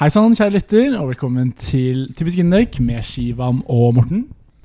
[0.00, 4.22] Hei sann, kjære lytter, og velkommen til Typisk Indøk med Shivam og Morten.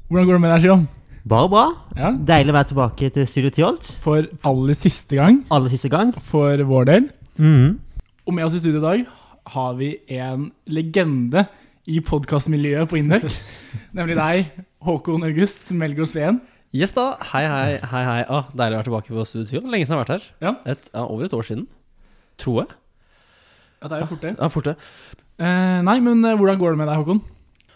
[0.07, 0.85] Hvordan går det med deg, Shivam?
[1.27, 1.63] Bare bra.
[1.97, 3.89] Ja, Deilig å være tilbake til Studio Tyholt.
[3.99, 6.13] For aller siste gang, Aller siste gang.
[6.15, 7.09] for vår del.
[7.35, 7.79] Mhm.
[8.25, 9.03] Og med oss i studio i dag
[9.57, 11.43] har vi en legende
[11.85, 13.27] i podkastmiljøet på Indøk.
[13.93, 16.39] nemlig deg, Håkon August Melgaard Sveen.
[16.71, 19.67] Yes da, hei hei, hei hei ah, Deilig å være tilbake på Studio Tyholt.
[19.67, 20.31] Lenge siden jeg har vært her.
[20.47, 20.55] Ja.
[20.63, 21.67] Et, ja, over et år siden.
[22.39, 22.71] Tror jeg.
[23.83, 24.35] Ja, det er jo fort, det.
[24.39, 24.75] Ja, fort det.
[25.39, 27.23] Eh, nei, men eh, hvordan går det med deg, Håkon?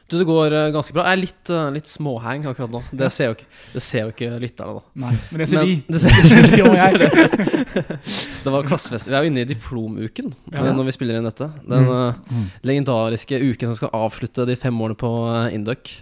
[0.10, 1.04] Du, det går eh, ganske bra.
[1.06, 2.80] Jeg er litt, eh, litt småhang akkurat nå.
[2.98, 3.46] Det ser jo ikke,
[3.76, 4.94] det ser jo ikke lytterne, da.
[5.04, 5.76] Nei, men det ser vi.
[5.94, 8.00] det ser, Det ser vi og jeg.
[8.46, 9.10] det var klassefest.
[9.12, 10.64] Vi er jo inne i diplomuken Ja.
[10.64, 11.50] eh, når vi spiller inn dette.
[11.68, 11.92] Den Mm.
[11.98, 12.48] eh, Mm.
[12.72, 15.94] legendariske uken som skal avslutte de fem årene på uh, Induc.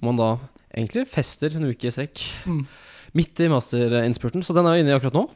[0.00, 0.30] Hvor man da
[0.72, 2.22] egentlig fester en uke i strekk.
[2.48, 2.62] Mm.
[3.18, 4.40] Midt i masterinnspurten.
[4.46, 5.26] Så den er jo inne i akkurat nå.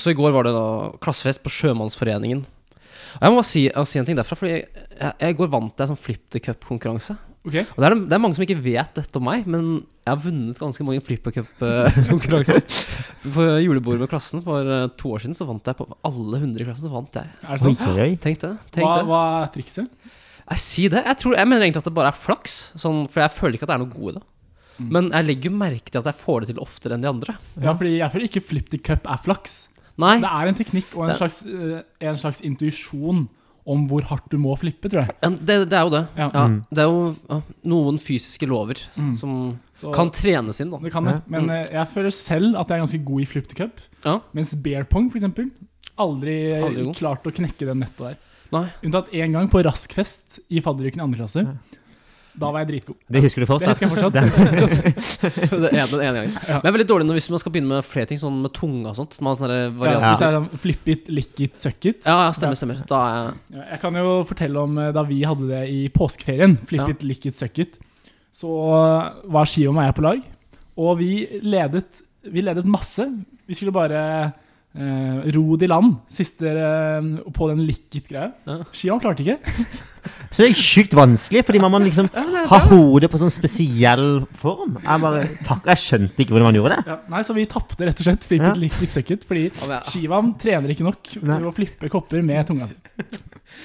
[0.00, 0.66] Så i går var det da
[0.98, 2.42] klassefest på Sjømannsforeningen.
[3.16, 5.86] Og Jeg må bare si, si en ting derfra, Fordi jeg, jeg, går vant til
[5.86, 7.16] en sånn flip the cup-konkurranse.
[7.48, 7.64] Okay.
[7.72, 9.68] Og det er, det er mange som ikke vet dette om meg, men
[10.04, 12.60] jeg har vunnet ganske mange flip the cup-konkurranser.
[13.34, 16.60] på julebordet med klassen for eh, to år siden så vant jeg på alle 100
[16.60, 16.88] i klassen.
[16.88, 17.30] Så vant jeg.
[17.44, 17.94] er det sånn?
[17.94, 18.10] oi, oi.
[18.20, 18.54] Tenk det.
[18.74, 19.06] Tenk Hva, det.
[19.08, 20.16] hva er trikset?
[20.48, 21.04] Jeg sier det.
[21.04, 22.58] Jeg, tror, jeg mener egentlig at det bare er flaks.
[22.80, 24.24] Sånn, for jeg føler ikke at det er noe god i det.
[24.78, 24.90] Mm.
[24.94, 27.34] Men jeg legger merke til at jeg får det til oftere enn de andre.
[27.58, 29.58] Ja, fordi jeg føler ikke flip the cup er flaks.
[29.98, 33.28] Nei, Det er en teknikk og en Det- slags, eh, en slags intuisjon
[33.66, 35.10] om hvor hardt du må flippe, tror jeg.
[35.22, 36.08] ja, det, det er jo det.
[36.16, 36.30] Ja.
[36.32, 36.64] Ja, Mm.
[36.70, 39.14] det er jo noen fysiske lover Mm.
[39.16, 40.78] som Så kan trenes inn, da.
[40.78, 41.22] det kan det.
[41.28, 41.50] Men Mm.
[41.50, 43.80] eh, jeg føler selv at jeg er ganske god i flip to cup.
[44.06, 44.20] Ja.
[44.32, 45.50] Mens bear pong, for eksempel,
[45.98, 48.16] aldri, Aldri klart å knekke den nettet der.
[48.52, 48.70] Nei.
[48.84, 51.58] Unntatt én gang på raskfest i fadderuken i andre klasse.
[52.38, 52.96] Da var jeg dritgod.
[53.10, 54.14] Det husker du Det husker jeg fortsatt.
[55.64, 56.36] det er den ene gangen.
[56.36, 56.58] Ja.
[56.58, 58.92] Men jeg er veldig dårlig hvis man skal begynne med flere ting, sånn med tunga
[58.92, 59.18] og sånt.
[59.24, 59.58] Man har sånne
[59.90, 62.00] Ja, hvis det er sånn flip it, lick it, suck it.
[62.06, 62.80] Ja, ja, stemmer, stemmer.
[62.88, 66.58] Da er jeg Jeg kan jo fortelle om eh, da vi hadde det i påskeferien.
[66.68, 66.90] Flip Ja.
[66.94, 67.78] it, lick it, suck it.
[68.34, 70.22] Så eh, var Ski og meg på lag,
[70.78, 73.08] og vi ledet, vi ledet masse.
[73.48, 74.02] Vi skulle bare
[74.78, 78.32] eh, rod i land siste uh, på den lick it-greia.
[78.48, 78.58] Ja.
[78.72, 79.38] Skian klarte ikke.
[80.32, 84.78] Så det er sjukt vanskelig, fordi man må liksom ha hodet på sånn spesiell form.
[84.80, 86.92] Jeg bare takk, jeg skjønte ikke hvordan man gjorde det.
[86.94, 88.60] Ja, nei, Så vi tapte rett og slett flippet Ja.
[88.62, 89.26] litt, litt it.
[89.28, 89.50] Fordi
[89.90, 92.78] Shivam trener ikke nok til å flippe kopper med tunga si.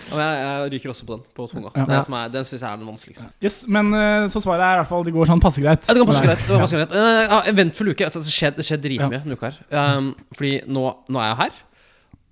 [0.10, 1.72] Ja, men jeg, jeg ryker også på den, på tunga.
[1.76, 1.86] Ja.
[1.90, 3.28] Det som er, den syns jeg er den vanskeligste.
[3.44, 5.84] Yes, Men eh, så svaret er i hvert fall det går sånn passe greit.
[5.88, 6.42] Ja, det går passe greit.
[6.46, 6.96] Det går passe greit.
[6.96, 7.12] Ja.
[7.34, 8.08] Ja, eventfull uke.
[8.08, 9.60] Altså, det skjer, det skjer dritmye denne uka her.
[10.00, 11.62] Um, fordi nå, nå er jeg her.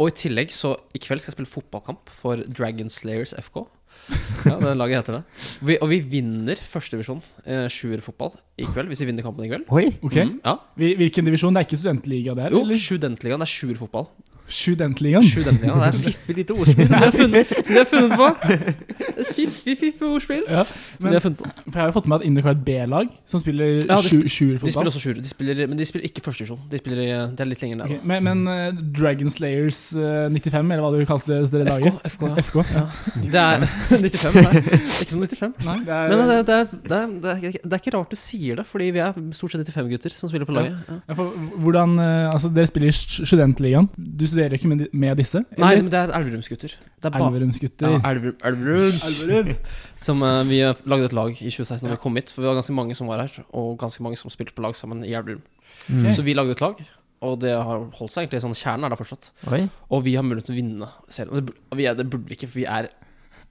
[0.01, 3.63] Og i tillegg så i kveld skal jeg spille fotballkamp for Dragon Slayers FK.
[4.47, 5.45] Ja, det laget heter det.
[5.67, 8.89] Vi, og vi vinner førstedivisjon eh, sjuerfotball i kveld.
[8.91, 9.67] Hvis vi vinner kampen i kveld.
[9.69, 10.55] Oi, Ok, mm, ja.
[10.79, 11.53] Hvilken divisjon?
[11.53, 12.55] Det er ikke studentliga, det her?
[12.55, 12.81] Jo, eller?
[12.81, 13.43] Studentligaen.
[13.43, 14.09] Det er sjuerfotball.
[14.51, 15.23] Studentligaen?
[15.23, 18.27] Studentligaen, Det er fiffig lite ordspill som de har funnet, som de har funnet på.
[19.21, 21.49] Et fiffig, fiffig ordspill Ja, som men de har funnet på.
[21.65, 24.01] For jeg har jo fått med at Induk har et B-lag som spiller Ja, de
[24.01, 24.91] De spiller sjuerfotball.
[24.91, 26.59] også sjuer, men de spiller ikke førstedivisjon.
[26.71, 27.85] De spiller i, det er litt lenger ned.
[27.85, 31.93] Okay, Men, men uh, Dragon Slayers uh, 95, eller hva du kalte det, det laget?
[32.05, 32.41] FK, FK, ja.
[32.41, 32.57] FK.
[32.75, 32.85] ja.
[33.31, 33.65] Det er
[34.01, 34.63] 95, nei.
[35.05, 35.53] Ikke noe 95.
[35.65, 36.59] Nei, det er, Men det, det,
[36.89, 37.31] det, det,
[37.71, 40.55] er, ikke rart du sier det, fordi vi er stort sett 95-gutter som spiller på
[40.55, 40.77] laget.
[40.89, 41.15] Ja.
[41.17, 43.89] For hvordan, eh, altså Dere spiller studentligaen.
[43.95, 45.43] Du studerer ikke med, med disse?
[45.61, 46.73] Nei, men det er Elverumsgutter.
[47.03, 47.91] Er Elverumsgutter.
[47.93, 48.97] ja, Elverum, Elverum.
[49.07, 49.51] Elverum.
[50.07, 52.31] Som uh, vi lagde et lag i 2016 da vi kom hit.
[52.33, 54.75] For vi var ganske mange som var her, og ganske mange som spilte på lag
[54.79, 55.43] sammen i Elverum.
[55.85, 56.13] Okay.
[56.17, 56.81] Så vi lagde et lag,
[57.21, 58.57] og det har holdt seg egentlig sånn.
[58.57, 59.31] Kjernen er der fortsatt.
[59.51, 59.63] Oi.
[59.93, 61.37] Og vi har mulighet til å vinne serien.
[61.37, 62.89] Det, bur- vi er, det burde vi ikke, for vi er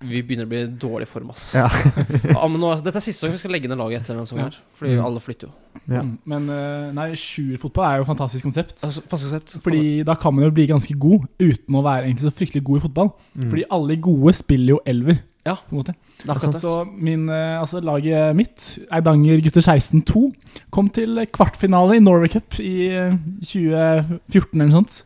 [0.00, 1.50] vi begynner å bli i dårlig form, ass.
[1.54, 1.66] Ja.
[2.34, 4.24] Ja, men nå, altså, dette er siste gang vi skal legge ned laget etter denne
[4.26, 4.56] sesongen her.
[4.78, 5.04] Fordi Mm.
[5.04, 5.52] alle flytter jo.
[5.92, 6.00] Ja.
[6.02, 8.76] Mm, Men eh, nei, sjuerfotball er jo et fantastisk konsept.
[8.86, 9.56] Altså, fast konsept.
[9.62, 12.78] Fordi da kan man jo bli ganske god uten å være egentlig så fryktelig god
[12.80, 13.10] i fotball.
[13.36, 13.50] Mm.
[13.52, 15.20] Fordi alle gode spiller jo elver.
[15.46, 15.54] Ja.
[15.56, 16.60] på en måte det.
[16.60, 20.34] Så min, eh, altså laget mitt, Eidanger gutter 16-2,
[20.70, 23.14] kom til kvartfinale i Norway Cup i eh,
[23.48, 24.98] 2014 eller noe sånt.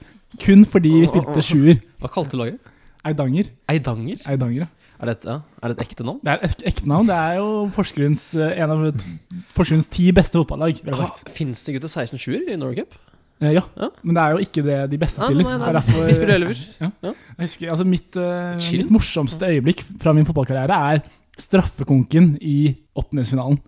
[0.42, 1.78] Kun fordi vi spilte sjuer.
[2.02, 2.58] Hva kalte du laget?
[3.06, 3.52] Eidanger.
[3.70, 4.18] Eidanger?
[4.26, 4.66] Eidanger, ja.
[5.04, 6.20] Er det, et, ja, er det et ekte navn?
[6.24, 7.08] Det er et ekte navn.
[7.10, 8.84] Det er jo Porsgrunns, eh, en av
[9.56, 10.80] Porsgrunns ti beste fotballag.
[10.96, 11.26] sagt.
[11.34, 12.96] Fins det gutter 16-7-er i Norway Cup?
[13.42, 13.64] Eh, ja.
[13.76, 13.90] Ja.
[14.02, 15.44] men det er jo ikke det de beste Nei, spiller.
[15.44, 16.60] nei, nei, er derfor- de spiller elver.
[16.80, 16.90] Ja.
[17.02, 17.12] Ja.
[17.36, 21.02] Jeg husker, altså mitt, uh, mitt morsomste øyeblikk fra min fotballkarriere er
[21.36, 23.60] straffekonken i åttendelsfinalen.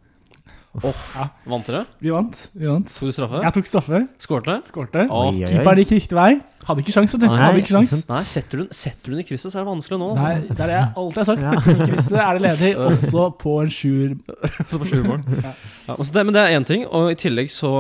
[0.82, 1.84] Vant dere?
[2.04, 2.40] Vi vant.
[2.52, 3.40] vi vant Tok du straffe?
[3.44, 4.56] Jeg tok straffe, Skårte?
[4.68, 5.06] skårte.
[5.08, 5.30] Oh.
[5.32, 6.40] Keeperen gikk riktig vei.
[6.66, 7.14] Hadde ikke sjans.
[7.22, 8.02] Nei, Hadde ikke sjans.
[8.10, 10.08] Nei, setter du, den- setter du den i krysset, så er det vanskelig nå.
[10.18, 10.48] Nei, Altså.
[10.56, 11.42] det er det jeg alltid har sagt.
[11.46, 11.52] Ja.
[11.56, 14.16] I krysset er det ledig, også på en sjuer.
[14.70, 15.22] Så på sjuermål.
[15.44, 15.52] Ja.
[15.88, 17.72] Ja, det, men det er én ting, og i tillegg så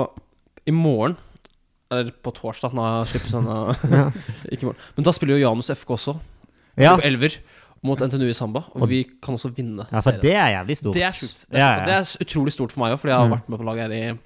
[0.66, 1.16] I morgen
[1.90, 4.06] Eller på torsdag, når jeg slipper sånn Ja.
[4.52, 4.80] Ikke i morgen.
[4.96, 6.16] Men da spiller jo Janus FK også.
[6.76, 6.96] Ja.
[7.02, 7.36] Elver.
[7.82, 8.64] Mot NTNU i samba.
[8.74, 10.94] Og Og- vi kan også vinne Ja, for det er jævlig stort.
[10.94, 11.10] Det er.
[11.10, 13.36] Det, er- Ja, ja, det er utrolig stort for meg òg, fordi jeg har Mm.
[13.40, 14.18] vært med på laget her i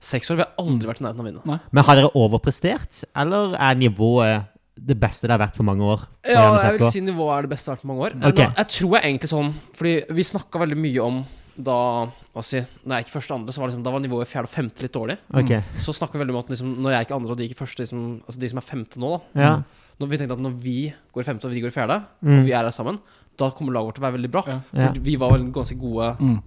[0.00, 0.36] seks år.
[0.36, 1.60] Vi har aldri vært i nærheten av å vinne.
[1.72, 4.46] Men har dere overprestert, eller er nivået
[4.78, 6.06] det beste det har vært på mange år?
[6.28, 8.32] Ja, jeg vil si nivået er det beste det har vært på mange år.
[8.32, 8.46] Okay.
[8.46, 11.26] Nå, jeg tror jeg egentlig sånn Fordi vi snakka veldig mye om
[11.58, 12.06] da
[12.36, 14.44] Hva si Når jeg gikk første og andre, så var liksom, da var nivået fjerde
[14.44, 15.16] og femte litt dårlig.
[15.32, 15.62] Okay.
[15.78, 17.76] Så snakka vi veldig om at liksom, når jeg gikk andre og de gikk første,
[17.80, 19.62] liksom, altså de som er femte nå, da ja.
[20.00, 22.38] Når vi tenkte at når vi går i femte og vi går i fjerde, Mm.
[22.40, 22.98] og vi er her sammen,
[23.38, 24.42] da kommer laget vårt til å være veldig bra.
[24.46, 24.60] Ja.
[24.72, 24.92] Ja.
[24.92, 26.42] For vi var vel ganske gode Mm.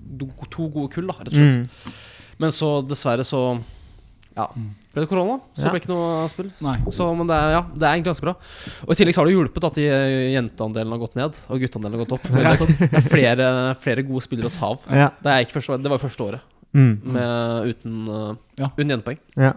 [0.51, 1.59] To gode kull, da, rett og slett.
[1.85, 1.93] Mm.
[2.39, 3.61] Men så dessverre så
[4.37, 4.45] Ja.
[4.55, 4.69] Mm.
[4.93, 5.71] Ble det korona, så Ja.
[5.71, 6.51] ble det ikke noe spill.
[6.61, 6.77] Nei.
[6.91, 8.35] Så, men det er, ja, det er egentlig ganske bra.
[8.87, 11.59] Og I tillegg så har det hjulpet at de, eh, jenteandelen har gått ned, og
[11.59, 12.23] gutteandelen har gått opp.
[12.29, 14.79] Det er, det er flere, flere gode spillere å ta av.
[14.89, 15.09] Ja.
[15.21, 16.41] Det, er ikke første, det var jo første året
[16.73, 17.01] Mm.
[17.03, 18.67] med, uten, uh, Ja.
[18.77, 19.17] uten jentepoeng.
[19.35, 19.53] Ja.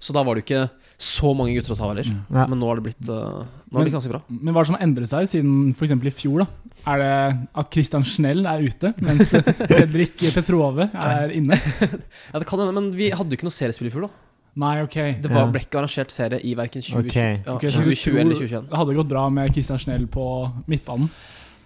[0.00, 0.70] Så da var det jo ikke
[1.00, 2.06] så mange gutter å ta heller.
[2.06, 2.44] Ja.
[2.46, 4.20] Men nå har det blitt, uh, nå har det blitt ganske bra.
[4.30, 5.94] Men hva er det som har endret seg siden f.eks.
[5.94, 6.44] i fjor?
[6.44, 6.74] da?
[6.94, 7.14] Er det
[7.62, 9.32] at Christian Schnell er ute, mens
[9.72, 11.58] Fredrik Petrove er inne?
[12.30, 14.30] Ja, det kan hende, men vi hadde jo ikke noe seriespill i fjor, da.
[14.62, 14.96] Nei, ok.
[15.18, 17.08] Det var, ble ikke arrangert serie i verken 2020,
[17.56, 17.64] Ok.
[17.66, 18.68] ja, så du 2020 tror eller 2021.
[18.70, 20.26] Det hadde gått bra med Christian Schnell på
[20.70, 21.08] midtbanen?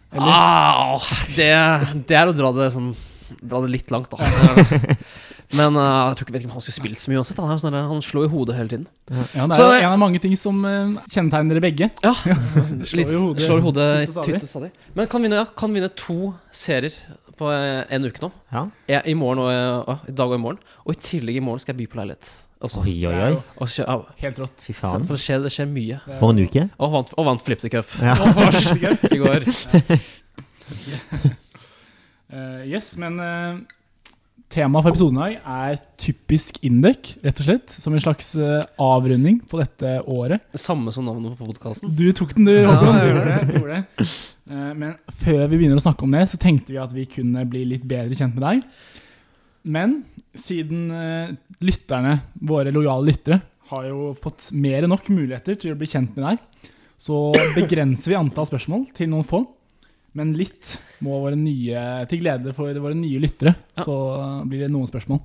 [0.08, 0.32] Eller?
[0.32, 1.50] Ah, det,
[2.08, 2.94] det er å dra det sånn
[3.44, 4.24] Dra det litt langt, da.
[5.56, 7.38] Men uh, jeg tror ikke vet ikke om han skulle spilt så mye uansett.
[7.40, 8.86] Han, sånn der, han slår i hodet hele tiden.
[9.08, 11.88] Ja, det Så er det- en av mange ting som uh, kjennetegner dere begge.
[12.04, 12.12] Ja,
[12.90, 13.46] Slår i hodet.
[13.46, 13.86] slår i hodet
[14.26, 14.70] Tytt og stadig.
[14.94, 16.92] Men kan vinne, ja, kan vinne to serier
[17.38, 18.28] på eh, en uke nå.
[18.52, 18.64] ja.
[18.90, 20.58] Jeg, I morgen og, eh, I dag og i morgen.
[20.84, 22.30] Og i tillegg i morgen skal jeg by på leilighet.
[22.66, 22.80] Også.
[22.82, 23.36] Oi, oi, oi.
[23.62, 24.56] Og så, ja, Helt rått.
[24.66, 25.04] Fy faen.
[25.06, 26.00] for det, skjer, det skjer mye.
[26.18, 26.64] For en uke.
[26.82, 28.16] Og vant, og vant Flip the Cup Ja.
[29.14, 29.46] I går.
[32.34, 33.60] uh, yes, men uh,
[34.52, 37.74] temaet for episoden i dag er typisk Indek, rett og slett.
[37.82, 40.44] Som en slags eh, avrunding på dette året.
[40.58, 41.92] Samme som navnet på podkasten.
[41.96, 42.96] Du tok den, du, Ja, Håkon.
[42.96, 44.08] jeg gjorde gjorde det, jeg gjorde det.
[44.48, 47.42] Eh, men før vi begynner å snakke om det, så tenkte vi at vi kunne
[47.52, 48.62] bli litt bedre kjent med deg.
[49.68, 49.90] Men
[50.32, 51.34] siden eh,
[51.68, 52.14] lytterne,
[52.48, 56.24] våre lojale lyttere, har jo fått mer enn nok muligheter til å bli kjent med
[56.30, 57.18] deg, så
[57.58, 59.42] begrenser vi antall spørsmål til noen få.
[60.14, 63.84] Men litt må våre nye, til glede for våre nye lyttere, Ja.
[63.84, 63.98] så
[64.48, 65.20] blir det noen spørsmål.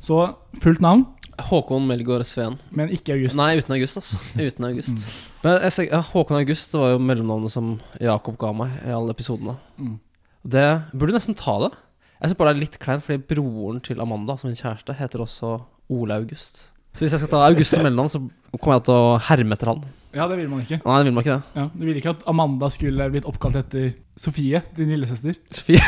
[0.00, 1.06] Så fullt navn,
[1.42, 2.58] Håkon Melgaard Sveen.
[2.70, 3.36] men ikke August.
[3.36, 4.20] Nei, uten August, ass.
[4.36, 5.08] Uten August.
[5.42, 9.56] Men jeg, ja, Håkon August var jo mellomnavnet som Jakob ga meg i alle episodene.
[9.78, 9.98] Mm.
[10.46, 11.72] Det burde nesten ta det.
[12.20, 15.18] Jeg ser bare det er litt kleint, fordi broren til Amanda, som min kjæreste, heter
[15.24, 16.68] også Ole August.
[16.92, 18.20] Så hvis jeg skal ta August som mellomnavn, så
[18.60, 19.84] kommer jeg til å herme etter han.
[20.12, 20.76] Ja, det vil man ikke.
[20.84, 21.56] Nei, det vil man ikke det.
[21.56, 25.38] Ja, du ville ikke at Amanda skulle blitt oppkalt etter Sofie, din lillesøster?
[25.56, 25.80] Sofie.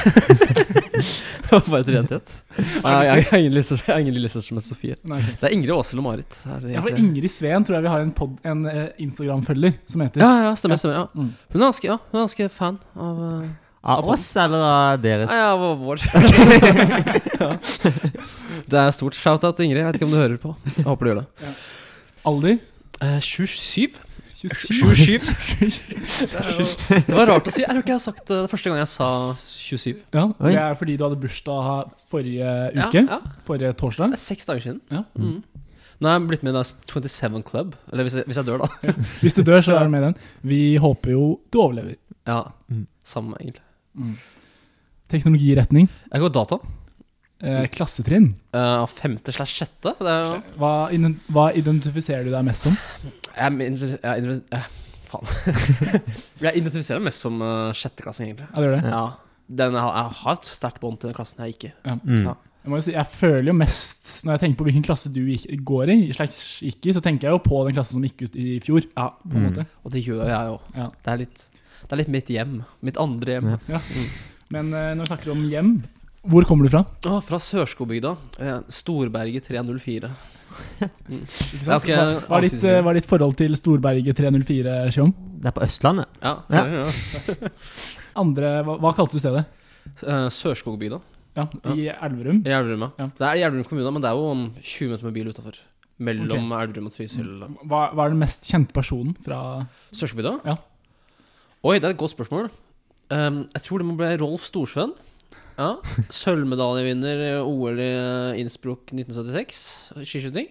[1.44, 2.30] Det var bare et renhet.
[2.80, 3.52] Nei, jeg, har ingen
[4.16, 4.96] lillesøster- som heter Sofie.
[5.10, 5.34] Nei, okay.
[5.42, 6.38] Det er Ingrid Åshild og Marit.
[6.62, 10.00] Det Ja, for Ingrid Sveen tror jeg vi har en, pod- en eh, Instagram-følger som
[10.06, 10.24] heter.
[10.24, 10.80] ja, ja, stemmer.
[10.80, 11.04] stemmer ja.
[11.12, 11.28] Mm.
[11.52, 13.44] Hun er ganske, ja, hun er ganske fan av uh,
[13.84, 15.28] Av oss eller av deres?
[15.28, 17.48] Ja, ja, vår- ja.
[18.70, 19.82] Det er stort shout-out til Ingrid.
[19.82, 20.54] Jeg vet ikke om du hører på.
[20.78, 21.52] Jeg håper du gjør det.
[22.30, 22.58] Alder?
[23.04, 23.98] Eh, 27?
[24.44, 25.20] 27.
[25.20, 25.20] 27?
[27.08, 27.62] Det var rart å si.
[27.64, 29.08] Jeg tror ikke jeg har sagt det det første gang jeg sa
[29.40, 30.00] 27.
[30.16, 33.04] Ja, Det er fordi du hadde bursdag forrige uke.
[33.08, 33.20] ja.
[33.46, 34.80] Forrige Det er seks dager siden.
[34.92, 35.04] Ja.
[35.16, 35.42] Mm.
[36.00, 37.76] Nå har jeg blitt med i 27 Club.
[37.92, 38.92] Eller hvis jeg, hvis jeg dør, da.
[39.22, 40.16] Hvis du dør, så er du med i den.
[40.42, 41.96] Vi håper jo du overlever.
[42.26, 42.86] Ja, Mm.
[43.04, 43.60] Samme, egentlig.
[43.94, 44.14] Mm.
[45.12, 45.88] Teknologiretning.
[46.10, 46.58] Jeg går data.
[47.44, 48.30] Eh, klassetrinn.
[48.54, 49.92] Uh, femte slash sjette.
[49.98, 50.70] Det er jo Hva,
[51.34, 52.78] hva identifiserer du deg mest som?
[53.34, 54.70] Jeg, jeg, jeg, jeg, eh,
[55.10, 55.28] Faen.
[56.46, 58.48] jeg identifiserer meg mest som uh, sjetteklassing, egentlig.
[58.48, 58.94] Ja, det gjør det.
[58.94, 59.04] Ja.
[59.60, 61.72] Den, jeg, har, jeg har et sterkt bånd til den klassen jeg gikk i.
[61.84, 62.22] Mm.
[62.24, 62.36] Ja.
[62.64, 65.18] Jeg, må jo si, jeg føler jo mest Når jeg tenker på hvilken klasse du
[65.28, 68.24] gikk, går i, slags gikk i, så tenker jeg jo på den klassen som gikk
[68.24, 68.86] ut i fjor.
[68.94, 69.10] Ja.
[69.20, 69.50] På en Mm.
[69.50, 70.56] måte Og det gjør jeg jo.
[70.78, 70.86] ja.
[71.04, 71.44] Det er litt,
[71.84, 72.62] det er litt mitt hjem.
[72.84, 73.50] Mitt andre hjem.
[73.70, 73.80] Ja.
[74.54, 75.74] Men eh, når vi snakker om hjem,
[76.24, 76.80] hvor kommer du fra?
[77.10, 78.14] Å, fra Sørskobygda.
[78.40, 80.08] Eh, Storberget 304.
[81.10, 81.82] Ikke sant?
[81.84, 85.12] skal Hva, hva, er ditt, hva er ditt forhold til Storberget 304, Sjom?
[85.42, 86.08] Det er på Østlandet.
[86.24, 86.62] Ja, Ja.
[86.62, 87.50] ser ja.
[88.24, 89.44] Andre, hva, hva kalte du stedet?
[90.00, 91.00] Eh, Sørskogbygda
[91.36, 92.40] Ja, I Elverum?
[92.46, 92.86] i Elverum.
[92.86, 92.92] Ja.
[93.04, 93.08] Ja.
[93.18, 94.28] Det er i Elverum kommune, men det er jo
[94.62, 95.58] 20 minutter med bil utafor.
[96.04, 97.28] Mellom Elverum og Trysil.
[97.68, 99.40] Hva, hva er den mest kjente personen fra
[99.94, 100.38] Sørskogbygda?
[100.48, 100.56] Ja.
[101.64, 102.50] Oi, det er et godt spørsmål.
[103.08, 104.90] Um, jeg tror det må bli Rolf Storsveen.
[105.56, 105.70] Ja.
[106.12, 109.60] Sølvmedaljevinner i OL i eh, Innsbruck 1976.
[110.02, 110.50] Skiskyting.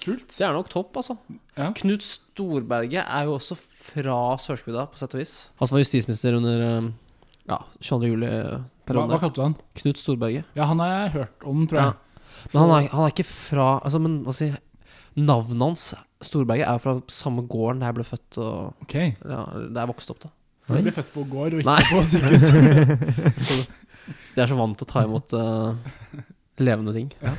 [0.00, 0.30] Kult.
[0.32, 1.18] Det er nok topp, altså.
[1.58, 1.68] Ja.
[1.76, 5.34] Knut Storberget er jo også fra Sørskobygda, på sett og vis.
[5.60, 6.88] Han som var justisminister under um,
[7.50, 8.14] ja, 22.
[8.24, 9.56] Hva, hva kalte du han?
[9.82, 10.48] Knut Storberget.
[10.56, 12.22] Ja, han har jeg hørt om, tror jeg.
[12.46, 14.48] Men han er, han er ikke fra Altså, men hva si
[15.14, 15.84] Navnet hans,
[16.24, 19.12] Storberget, er jo fra samme gården der jeg ble født og okay.
[19.20, 20.24] ja, der jeg vokste opp.
[20.24, 20.32] da
[20.64, 21.86] For du ble født på gård og ikke Nei.
[21.90, 22.46] på sykehus.
[23.46, 23.58] Så
[24.34, 26.24] de er så vant til å ta imot uh,
[26.60, 27.12] levende ting.
[27.22, 27.34] Ja.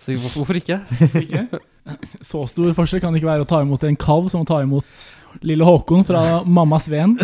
[0.00, 0.80] Så hvorfor, ikke?
[0.88, 1.60] hvorfor ikke?
[2.30, 4.62] Så stor forskjell kan det ikke være å ta imot en kalv som å ta
[4.64, 5.04] imot
[5.44, 6.22] lille Håkon fra
[6.58, 7.16] mammas ven.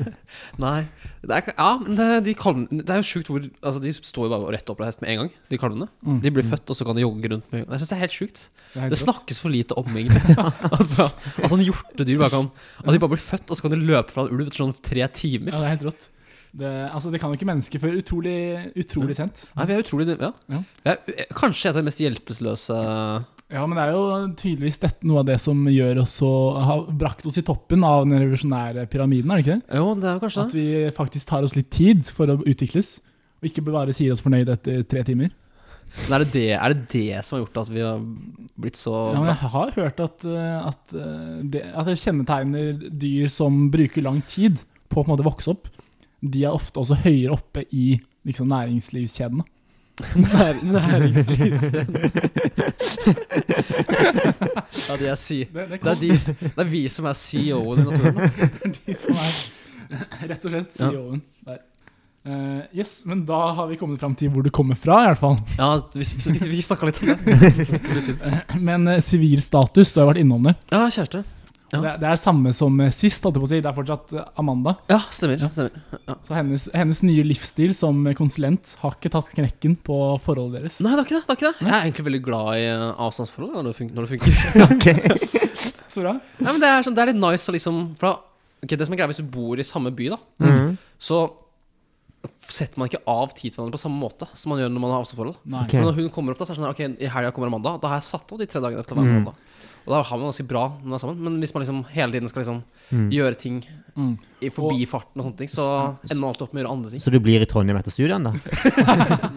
[0.62, 0.80] Nei.
[1.18, 4.28] Det er, ja, men det, de kalvene Det er jo sjukt hvor Altså, de står
[4.28, 5.88] jo bare rett opp av hest med en gang, de kalvene.
[6.06, 6.20] Mm.
[6.22, 8.14] De blir født, og så kan de jogge rundt med Jeg syns det er helt
[8.14, 8.44] sjukt.
[8.74, 10.36] Det helt Det snakkes for lite om, egentlig.
[10.78, 11.08] at, bare,
[11.42, 12.52] at sånn hjortedyr bare kan
[12.84, 14.76] At de bare blir født, og så kan de løpe fra en ulv etter sånn
[14.78, 15.50] tre timer.
[15.50, 16.08] Ja, det er helt rått.
[16.58, 18.38] Det, altså, det kan jo ikke mennesker før utrolig,
[18.78, 19.44] utrolig sent.
[19.58, 20.30] Nei, vi er utrolig Ja.
[20.54, 20.62] Ja.
[20.86, 22.78] Er eh, kanskje et av de mest hjelpeløse
[23.48, 24.04] Ja, men det er jo
[24.36, 26.30] tydeligvis dette noe av det som gjør oss så
[26.68, 29.78] Har brakt oss i toppen av den revolusjonære pyramiden, er det ikke det?
[29.80, 30.66] Jo, det er kanskje At vi
[30.98, 32.98] faktisk tar oss litt tid for å utvikles,
[33.40, 35.32] og ikke bare sier oss fornøyd etter tre timer.
[36.02, 38.02] Men er det det, er det det som har gjort at vi har
[38.60, 42.82] blitt så Ja, men jeg har hørt at, eh, at, eh, det, at det kjennetegner
[43.00, 44.60] dyr som bruker lang tid
[44.92, 45.70] på å på en måte vokse opp.
[46.20, 47.94] De er ofte også høyere oppe i
[48.28, 49.46] liksom, næringslivskjedene.
[50.18, 50.54] Nær,
[54.88, 56.10] Ja, de er si Det, det, det, er de,
[56.42, 58.14] det er vi som er CEO-en i naturen.
[58.18, 58.28] da.
[58.64, 59.32] er de som er
[60.30, 60.78] rett og slett.
[60.78, 61.58] CEO-en Ja.
[62.28, 65.20] Uh, yes, men da har vi kommet fram til hvor du kommer fra, i hvert
[65.22, 65.38] fall.
[65.56, 68.42] Ja, vi, vi, vi snakka litt om det.
[68.68, 70.52] Men eh, sivil status, du har vært innom det.
[70.68, 71.22] Ja, kjæreste.
[71.72, 71.80] Ja.
[71.84, 73.58] Det, det er samme som eh, sist, holdt jeg på å si.
[73.60, 74.72] Det er fortsatt eh, Amanda.
[74.88, 75.42] Ja, stemmer.
[75.52, 75.82] stemmer.
[76.24, 80.78] Så hennes, hennes nye livsstil som konsulent har ikke tatt knekken på forholdet deres.
[80.80, 81.24] Nei, det er ikke det.
[81.26, 81.66] det, er ikke det.
[81.68, 85.58] Jeg er egentlig veldig glad i eh, avstandsforhold når, det funker, når det funker.
[85.92, 86.14] Så bra.
[86.40, 88.14] Nei, men det er, sånn, det er litt nice å liksom For da,
[88.64, 90.72] okay, Det som er greia hvis du bor i samme by, da, Mhm.
[91.00, 91.20] så
[92.48, 94.90] setter man ikke av tid til hverandre på samme måte som man gjør når man
[94.94, 95.36] har avstandsforhold.
[95.64, 95.78] Okay.
[95.78, 97.50] Så når hun kommer opp, da, så er det sånn her, ok, i helga kommer
[97.52, 97.74] Amanda.
[97.82, 99.28] Da har jeg satt av de tre dagene til å være med Mm.
[99.86, 101.18] Og da har man ganske bra når man er sammen.
[101.24, 103.10] Men hvis man liksom hele tiden skal liksom Mm.
[103.12, 103.64] gjøre ting
[103.98, 104.16] Mm.
[104.40, 107.00] i forbifarten og sånne ting, så ender man alltid opp med å gjøre andre ting.
[107.00, 108.32] Så du blir i Trondheim etter studiene, da?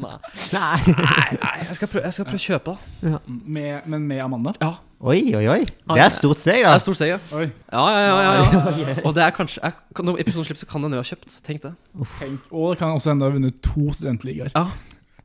[0.53, 1.37] Nei, Nei.
[1.41, 3.19] nei jeg, skal prøve, jeg skal prøve å kjøpe det.
[3.27, 4.53] Med, men med Amanda?
[4.61, 4.71] Ja.
[5.01, 5.59] Oi, oi, oi.
[5.65, 6.75] Det er stort steg, da.
[6.75, 7.17] Det er stort steg, ja.
[7.35, 7.47] Oi.
[7.73, 8.95] Ja, ja, ja, ja, ja.
[9.03, 11.41] Og det er kanskje jeg, Når episoden slipper, så kan den jo ha kjøpt.
[11.47, 11.73] Tenk det.
[12.19, 12.39] Tenk.
[12.53, 14.51] Og det kan også hende ha vunnet to studentligaer.
[14.55, 14.67] Ja.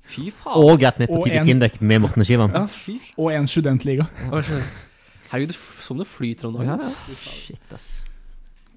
[0.07, 0.57] Fy faen.
[0.65, 2.53] Og vært ned på typisk en- Indek med Morten og Skivan.
[2.55, 4.07] Ja, fy Og en studentliga.
[4.33, 4.63] Skjer?
[5.31, 6.69] Herregud, som det flyter om dagen.
[6.69, 7.05] Ja, ass.
[7.23, 7.87] Shit, ass.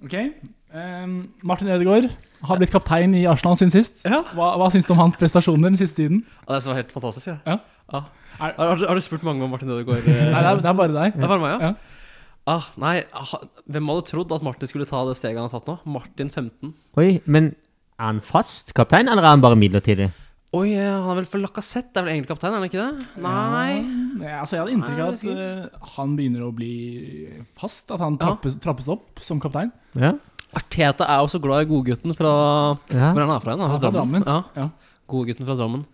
[0.03, 0.13] Ok.
[0.73, 2.07] um, Martin Ødegaard
[2.47, 4.05] har blitt kaptein i Arsenal siden sist.
[4.07, 4.21] Ja.
[4.33, 6.23] Hva, hva syns du om hans prestasjoner den siste tiden?
[6.47, 7.27] Ja, det var helt fantastisk.
[7.27, 7.37] Ja.
[7.45, 7.57] Ja.
[7.93, 8.03] Ja.
[8.39, 10.05] Er- Har, har, du- spurt mange om Martin Ødegaard?
[10.07, 11.13] Nei, det er, det er bare deg.
[11.17, 11.67] Det er bare meg, ja?
[11.67, 11.73] Ja.
[12.49, 12.95] Ah, nei,
[13.69, 15.75] hvem hadde trodd at Martin skulle ta det steget han har tatt nå?
[15.85, 16.71] Martin 15.
[16.97, 17.51] Oi, men
[17.99, 20.07] er han fast kaptein, eller er han bare midlertidig?
[20.57, 21.91] Oi, eh, han er vel for Lacassette?
[21.93, 23.07] Det er vel egentlig kaptein, er han ikke det?
[23.21, 23.73] Nei.
[24.25, 26.71] Ja, altså, jeg hadde inntrykk av at eh, han begynner å bli
[27.59, 27.91] fast.
[27.93, 28.23] At han Ja.
[28.31, 29.69] trappes, trappes opp som kaptein.
[29.93, 30.15] Ja.
[30.57, 32.31] Arteta er jo så glad i godgutten fra
[32.89, 33.11] ja.
[33.13, 33.61] Hvor er han fra igjen?
[33.61, 33.67] da?
[33.69, 34.25] Er fra Drammen.
[34.25, 34.39] Ja.
[34.57, 34.69] Ja.
[35.13, 35.85] Godgutten fra Drammen.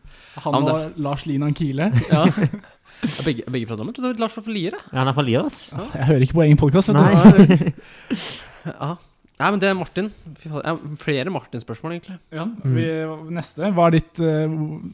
[0.45, 1.89] Han og Lars Linan Kile.
[2.13, 2.23] Ja.
[3.03, 3.91] Er begge, begge fra Drammen?
[3.91, 4.79] Jeg trodde det var Lars fra Lier.
[4.93, 5.65] Ja, Han er fra Lier, ass.
[5.75, 7.03] Jeg hører ikke på egen podkast, vet du.
[7.03, 7.73] Nei.
[8.65, 8.95] Ja.
[9.35, 10.11] Nei, men det er Martin.
[11.01, 12.19] Flere Martin-spørsmål, egentlig.
[12.31, 12.85] Ja, vi,
[13.35, 13.71] neste.
[13.75, 14.45] Hva er ditt uh,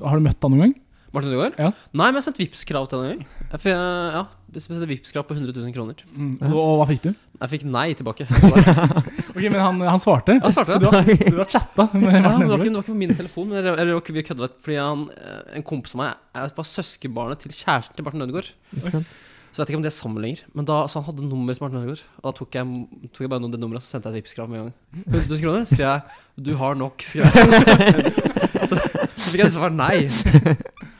[0.01, 0.79] Har du møtt han noen gang?
[1.11, 1.57] Martin Ødegaard?
[1.59, 1.69] Ja.
[1.91, 3.47] Nei, men jeg har sendt Vipps-krav til henne en gang.
[3.51, 3.73] Jeg fikk,
[4.15, 4.21] Ja,
[4.55, 6.03] jeg sendte Vipps-krav på 100 000 kroner.
[6.15, 6.37] Mm.
[6.47, 7.09] Og, og hva fikk du?
[7.11, 8.27] Jeg fikk nei tilbake.
[9.31, 10.37] Ok, Men han, han svarte?
[10.43, 12.83] Han svarte, Så du har, du har chatta med Ja, det var, ikke, det var
[12.83, 13.51] ikke på min telefon.
[13.51, 16.67] Men jeg, jeg, vi kødda litt fordi han, eh, en kompis av meg jeg var
[16.67, 18.51] søskenbarnet til kjæresten til Martin Ødegaard.
[18.75, 19.19] Ikke sant?
[19.51, 20.41] Så jeg vet ikke om det er sammen lenger.
[20.55, 22.03] Men da, så han hadde nummeret til Martin Ødegaard.
[22.17, 22.65] Og da tok jeg,
[23.11, 24.75] tok jeg bare noen det nummeret, så sendte jeg et Vipps-krav med en gang.
[25.11, 26.01] 100 000 kroner, skrev jeg
[26.45, 28.13] 'du har nok', skrev jeg.
[28.69, 28.75] så,
[29.17, 30.07] så fikk jeg svar nei.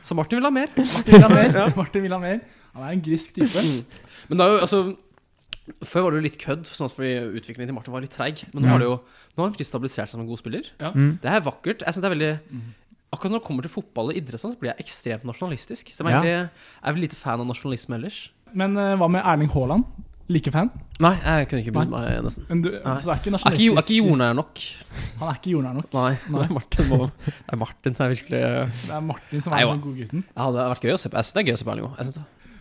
[0.04, 0.68] Så Martin vil ha mer.
[0.76, 1.72] Martin vil ha mer.
[1.76, 2.40] Martin vil ha mer.
[2.74, 3.56] Han er en grisk type.
[3.62, 3.84] Mm.
[4.28, 4.96] Men da altså
[5.86, 8.42] Før var det jo litt kødd, sånn at fordi utviklingen til Martin var litt treig.
[8.52, 8.72] Men nå Ja.
[8.74, 8.96] har det jo
[9.32, 10.64] Nå har han faktisk stabilisert seg som en god spiller.
[10.80, 11.18] Mm.
[11.22, 11.80] Det er vakkert.
[11.86, 12.62] Jeg synes det er veldig Mm.
[13.12, 15.92] Akkurat når det kommer til fotball og idrett, sånn, så blir jeg ekstremt nasjonalistisk.
[15.92, 16.16] Så jeg Ja.
[16.16, 16.50] egentlig, jeg
[16.82, 18.30] er vel lite fan av nasjonalisme ellers.
[18.58, 19.84] Men uh, hva med Erling Haaland?
[20.32, 20.70] Like fan?
[21.02, 22.44] Nei, jeg kunne ikke brydd meg, nesten.
[22.48, 22.94] Men du, Nei.
[23.02, 24.62] så det er ikke nasjonalistisk er ikke, jordnær nok.
[25.18, 25.88] Han er ikke jordnær nok.
[25.96, 26.12] Nei.
[26.30, 26.44] Nei.
[26.44, 29.66] Det er Martin må Det er Martin som er virkelig Det er Martin som er
[29.66, 30.24] den godgutten.
[30.28, 31.18] det har vært gøy å se på.
[31.18, 32.20] Jeg synes det er gøy å se på Erling òg.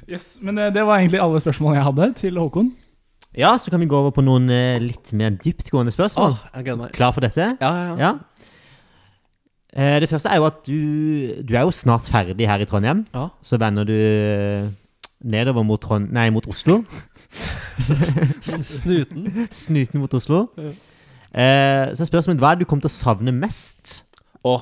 [0.10, 2.74] Yes, men uh, det var egentlig alle spørsmålene jeg hadde til Håkon.
[3.38, 6.34] Ja, så kan vi gå over på noen uh, litt mer dyptgående spørsmål.
[6.34, 6.96] Åh, jeg gleder meg.
[6.98, 7.54] Klar for dette?
[7.62, 8.10] Ja, ja, ja.
[8.10, 8.42] Ja.
[9.72, 10.80] Eh, det første er jo at du,
[11.48, 13.06] du er jo snart ferdig her i Trondheim.
[13.16, 13.30] Ja.
[13.46, 14.68] Så vender du eh,
[15.24, 16.82] nedover mot, Trond nei, mot Oslo.
[17.82, 19.28] Snuten.
[19.54, 20.46] Snuten mot Oslo.
[20.58, 20.72] Ja.
[21.32, 24.02] Eh, så er spørsmålet hva er det du kommer til å savne mest?
[24.44, 24.58] Å,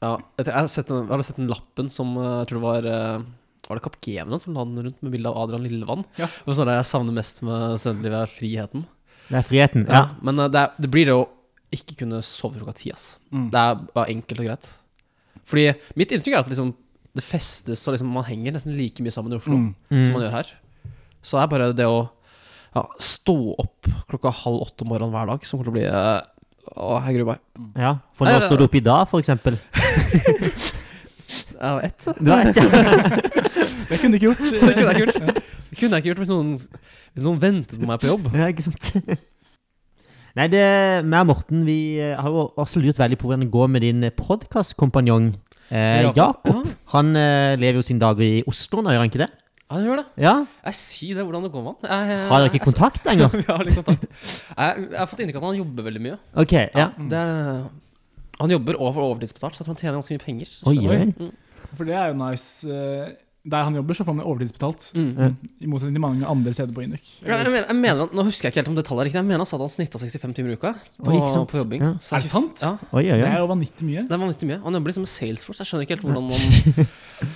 [0.00, 2.64] ja, jeg, har sett den, jeg har sett den lappen som eh, jeg tror det
[2.64, 3.26] var eh,
[3.68, 6.06] Var det Kapgemnon som la den rundt med bilde av Adrian Lillevann?
[6.18, 6.30] Ja.
[6.46, 8.86] Og sånn det Jeg savner mest med studentlivet er friheten.
[9.28, 9.84] Det er friheten.
[9.86, 10.00] Ja.
[10.00, 10.24] Ja.
[10.26, 11.28] Men eh, det, er, det blir det å
[11.70, 12.90] ikke kunne sove klokka ti.
[12.94, 13.12] ass.
[13.30, 13.50] Mm.
[13.52, 14.70] Det er bare enkelt og greit.
[15.50, 16.72] Fordi mitt inntrykk er at liksom,
[17.16, 19.74] det festes og liksom, man henger nesten like mye sammen i Oslo Mm.
[20.04, 20.50] som man gjør her.
[21.22, 22.00] Så det er bare det å
[22.76, 25.86] ja, stå opp klokka halv åtte om morgenen hver dag som kommer til å bli
[25.90, 26.20] uh,
[26.70, 27.40] Å, jeg gruer meg.
[27.82, 29.56] Ja, For nå når står du opp i dag, for eksempel?
[31.60, 32.06] Jeg var ett.
[32.18, 32.62] Du vet, ja.
[33.90, 34.40] Det kunne du ikke gjort.
[34.40, 35.42] Det kunne jeg ikke gjort.
[35.70, 36.54] Det kunne jeg ikke gjort hvis noen,
[37.12, 38.30] hvis noen ventet på meg på jobb.
[38.34, 38.88] Ja, ikke sant?
[40.38, 40.62] Nei, det,
[41.04, 43.84] meg og Morten vi eh, har jo også lurt veldig på hvordan det går med
[43.84, 45.32] din podkastkompanjong
[45.70, 46.46] eh, Jakob.
[46.46, 46.62] Ja,
[46.94, 49.30] Han eh, lever jo sine dager i Oslo nå, gjør han ikke det?
[49.70, 50.06] ja, han gjør det.
[50.24, 50.32] Ja?
[50.66, 52.08] Jeg sier det, hvordan det går med han.
[52.10, 53.28] Jeg- Har dere ikke jeg- kontakt lenger?
[53.36, 54.06] vi har litt kontakt.
[54.10, 56.18] Jeg, jeg har fått inntrykk av at han jobber veldig mye.
[56.42, 56.88] Ok, ja.
[56.98, 57.64] Det er,
[58.40, 60.54] han jobber over overtidsbetalt, så jeg tror han tjener ganske mye penger.
[60.66, 61.00] Oi, oi.
[61.14, 61.32] Mm.
[61.76, 62.80] For det er jo nice.
[63.50, 64.84] Der han jobber, så får han overtidsbetalt.
[64.94, 65.36] Mm.
[65.60, 67.02] I motsetning til mange andre steder på Induk.
[67.26, 69.18] Ja, jeg mener, jeg mener, nå husker jeg ikke helt om detaljer er riktig.
[69.20, 71.60] Jeg mener han sa at han snitta 65 timer i uka på, Oi, ikke på
[71.64, 71.82] jobbing.
[71.84, 71.92] Ja.
[72.16, 72.62] Er det sant?
[72.64, 74.06] Ja, Oi, oi, Det er jo vanvittig mye.
[74.08, 74.60] det er vanvittig mye.
[74.64, 75.60] Han jobber liksom med Salesforce.
[75.64, 76.90] Jeg skjønner ikke helt hvordan man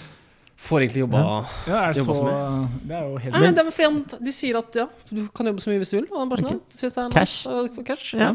[0.65, 1.21] får egentlig jobba
[1.69, 2.69] Ja, er Jobber så, mye.
[2.89, 5.51] det er jo helt Nei, det er fordi han, De sier at ja, du kan
[5.51, 6.07] jobbe så mye hvis du vil.
[6.13, 7.37] Og han bare sånn, ja, Cash.
[7.85, 8.15] cash.
[8.17, 8.31] Ja.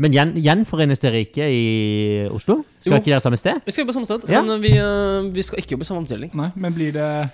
[0.00, 1.62] Men gjen, gjenforenes dere ikke i
[2.32, 2.62] Oslo?
[2.80, 2.98] Skal Jo.
[3.02, 3.60] ikke dere samme sted?
[3.66, 4.42] Vi skal jobbe samme sted, Ja.
[4.42, 6.34] men vi, eh, vi skal ikke jobbe i samme avdeling.
[6.34, 7.30] Nei, men blir det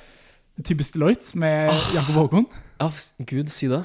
[0.65, 2.47] typisk Deloitte med Jakob Håkon?
[2.81, 2.91] Ja,
[3.25, 3.85] gud, si det.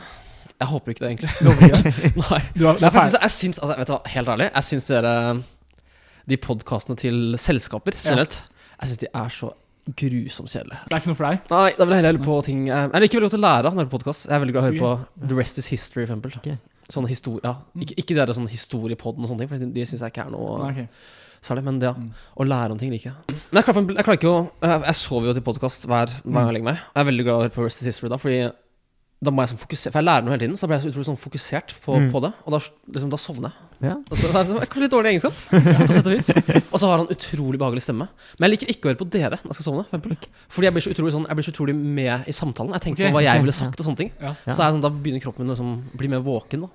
[0.60, 1.30] Jeg håper ikke det, egentlig.
[2.32, 2.42] Nei.
[2.58, 4.88] Du har, det er jeg jeg syns altså, vet du hva, Helt ærlig, jeg syns
[4.88, 5.14] dere
[6.30, 8.44] De podkastene til selskaper generelt
[8.80, 9.52] Jeg syns de er så
[10.00, 10.80] grusomt kjedelige.
[10.88, 11.40] Det er ikke noe for deg.
[11.52, 13.74] Nei, da vil jeg heller høre på ting Jeg liker veldig godt å lære når
[13.74, 14.28] jeg hører podkast.
[14.30, 16.38] Jeg er veldig glad i å høre på The Rest Is History, for eksempel.
[16.40, 16.73] Ok.
[16.94, 17.56] Sånne historie, ja.
[17.82, 20.28] Ikke, ikke det der sånn historiepodden og sånne ting, for de, de syns jeg ikke
[20.28, 20.88] er noe okay.
[21.42, 21.64] særlig.
[21.68, 21.94] Men det, ja.
[21.98, 22.10] Mm.
[22.38, 23.40] Å lære om ting liker jeg.
[23.50, 26.38] Men jeg klarer, jeg klarer ikke å Jeg, jeg sover jo til podkast hver, hver
[26.38, 26.84] gang jeg legger meg.
[26.94, 28.44] Jeg er veldig glad på Rest Is History da, fordi
[29.24, 30.84] da må jeg sånn fokusere For jeg lærer noe hele tiden, så da blir jeg
[30.84, 32.10] så utrolig sånn fokusert på, Mm.
[32.12, 32.32] på det.
[32.44, 32.60] Og da,
[32.92, 33.70] liksom, da sovner jeg.
[33.84, 33.96] Ja.
[34.12, 35.36] Altså, det er liksom- kanskje litt dårlig egenskap,
[35.88, 36.28] på sett og vis.
[36.74, 38.08] Og så har han utrolig behagelig stemme.
[38.40, 39.86] Men jeg liker ikke å høre på dere når jeg skal sovne.
[39.88, 40.28] For.
[40.58, 42.76] Fordi jeg blir så utrolig, sånn, jeg blir så utrolig med i samtalen.
[42.76, 44.12] Jeg tenker okay, på hva jeg ville sagt og sånne ting.
[44.20, 44.36] Ja.
[44.44, 44.52] Ja.
[44.52, 46.68] Så er det sånn, da begynner kroppen min å liksom, bli mer våken.
[46.68, 46.70] Da.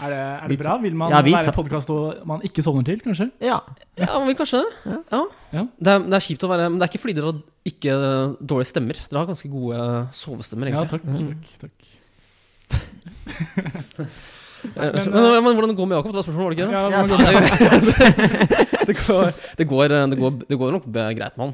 [0.00, 0.74] Er, det, er det bra?
[0.80, 1.90] Vil man Ja, vi være podkast
[2.24, 3.26] man ikke sovner til, kanskje?
[3.44, 3.58] ja.
[4.00, 4.70] Ja, vil kanskje det.
[4.86, 4.98] Ja.
[5.12, 5.22] Ja.
[5.52, 5.64] Ja.
[5.76, 7.92] Det, er, det er kjipt å være Men det er ikke fordi dere har ikke
[8.40, 8.94] dårlige stemmer.
[9.10, 9.78] Dere har ganske gode
[10.16, 11.00] sovestemmer, Ja, egentlig.
[11.00, 11.04] takk.
[11.60, 11.76] takk, takk.
[14.60, 16.10] Men, Men, men, men, hvordan det går med Jakob?
[16.12, 16.74] Det var spørsmålet, var det ikke det?
[16.76, 17.16] Ja, Ja, man går-
[18.88, 19.24] det, går,
[19.56, 20.84] det, går, det, går, det går nok
[21.16, 21.52] greit med han.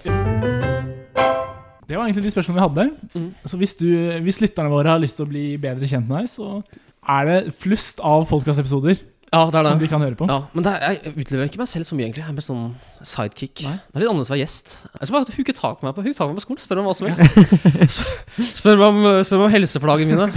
[1.86, 2.86] Det var egentlig de spørsmålene vi hadde.
[3.14, 3.28] Mm.
[3.46, 3.86] Så hvis, du,
[4.26, 6.58] hvis lytterne våre har lyst til å bli bedre kjent med deg, så
[7.08, 8.98] er det flust av podkastepisoder
[9.32, 10.26] Ja, det er som de kan høre på.
[10.30, 12.22] Ja, men det er, jeg utleverer ikke meg selv så mye, egentlig.
[12.22, 12.60] Jeg er mer sånn
[13.04, 13.62] sidekick.
[13.66, 13.72] Nei.
[13.82, 14.74] Det er litt annerledes å være gjest.
[15.00, 16.62] Jeg skal bare huke tak på meg på huke tak på meg på skolen.
[16.62, 18.06] Spør meg om hva som helst.
[18.60, 20.28] Spør, meg om, spør meg om helseplagene mine.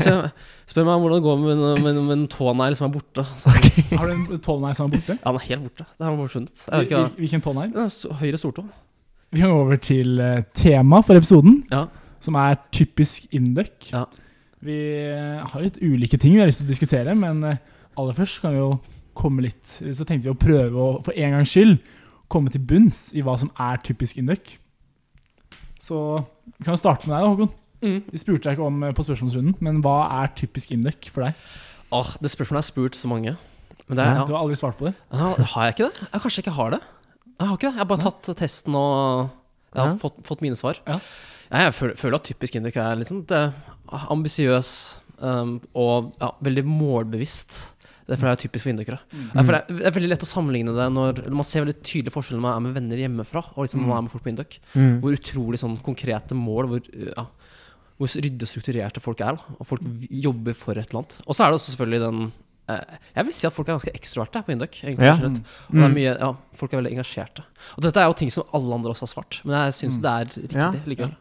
[0.00, 0.14] Så,
[0.70, 3.24] spør meg om hvordan det går med, med, med, med en tånegl som er borte.
[3.42, 3.52] Så,
[3.98, 5.18] Har du en tånegl som er borte?
[5.18, 5.88] ja, den er helt borte.
[5.98, 6.62] Det har man forsvunnet.
[6.62, 6.86] funnet.
[6.86, 7.90] ikke Hvilken tånegl?
[8.22, 8.64] Høyre stortå.
[9.34, 11.84] Vi kan gå over til eh, tema for episoden, Ja.
[12.24, 13.90] som er typisk Induc.
[13.92, 14.06] Ja.
[14.64, 14.76] Vi
[15.12, 17.60] eh, har litt ulike ting vi har lyst til å diskutere, men eh,
[17.98, 18.72] aller først kan vi jo
[19.18, 21.78] komme litt Så tenkte vi å prøve å for en gangs skyld
[22.30, 24.52] komme til bunns i hva som er typisk Induc.
[25.80, 25.96] Så
[26.58, 27.52] vi kan jo starte med deg, da, Håkon.
[27.78, 28.00] Mm.
[28.12, 31.38] Vi spurte deg ikke om eh, på spørsmålsrunden, men hva er typisk Induc for deg?
[31.94, 33.36] Åh, det spørsmålet er spurt så mange.
[33.88, 34.94] Men det er, Du har aldri svart på det?
[35.14, 36.08] Ja, Har jeg ikke det?
[36.12, 36.80] Jeg kanskje ikke har det.
[37.38, 37.72] Jeg har ikke det.
[37.72, 38.10] Jeg har bare Nei.
[38.12, 39.30] tatt testen og
[39.72, 39.96] jeg har Ja.
[40.02, 40.80] fått, fått mine svar.
[40.84, 40.98] Ja.
[41.50, 43.24] Jeg føler, at typisk Induk er litt sånn
[43.88, 44.70] ambisiøs
[45.24, 47.58] um, og ja, veldig målbevisst.
[48.08, 48.98] Derfor er det typisk for indokere.
[49.12, 49.24] Mm.
[49.36, 52.44] Det, Det er veldig lett å sammenligne det når man ser veldig tydelig forskjell når
[52.46, 54.56] man er med venner hjemmefra og liksom man er med folk på indok.
[54.72, 54.94] Mm.
[55.02, 57.26] Hvor utrolig sånn konkrete mål, hvor, ja,
[58.00, 59.36] hvor ryddig og strukturerte folk er.
[59.58, 61.18] Og folk jobber for et eller annet.
[61.26, 62.22] Og så er det også selvfølgelig den
[62.72, 64.80] eh, Jeg vil si at folk er ganske ekstroverte på Induk.
[64.88, 65.12] Ja.
[65.18, 65.94] Og det er Mm.
[66.00, 67.44] mye, ja, folk er veldig engasjerte.
[67.76, 70.02] Og dette er jo ting som alle andre også har svart, men jeg syns Mm.
[70.02, 70.70] det er riktig Ja.
[70.88, 71.16] likevel.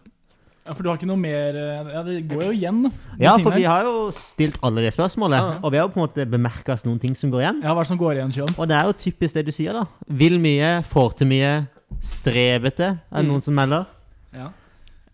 [0.67, 2.91] Ja, For du har ikke noe mer eh, Ja, det går jo igjen, de
[3.23, 5.59] Ja, tingene for vi har jo stilt alle de spørsmålene, Ja.
[5.63, 7.61] og vi har jo på en måte bemerka oss noen ting som går igjen.
[7.63, 8.55] Ja, Hva er det som går igjen, Skion?
[8.59, 9.85] Og det er jo typisk det du sier, da.
[10.09, 11.53] Vil mye, får til mye,
[12.03, 13.31] strevete, er det Mm.
[13.31, 13.85] noen som melder.
[14.33, 14.47] Ja.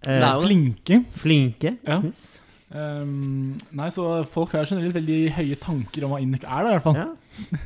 [0.06, 1.06] Eh, Det er jo- Flinke.
[1.18, 1.78] flinke.
[1.88, 2.02] Ja.
[2.02, 2.40] Yes.
[2.74, 6.74] Um, nei, så folk har generelt veldig høye tanker om hva Induc er, da, i
[6.80, 6.96] hvert fall.
[6.96, 7.58] Ja.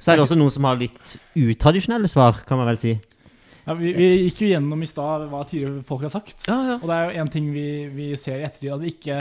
[0.00, 3.00] Så er det også noen som har litt utradisjonelle svar, kan man vel si.
[3.66, 6.44] Ja, vi, vi gikk jo gjennom i stad hva tidligere folk har sagt.
[6.46, 6.76] Ja, ja.
[6.78, 9.16] Og det er jo en ting vi, vi ser i ettertid, at vi ikke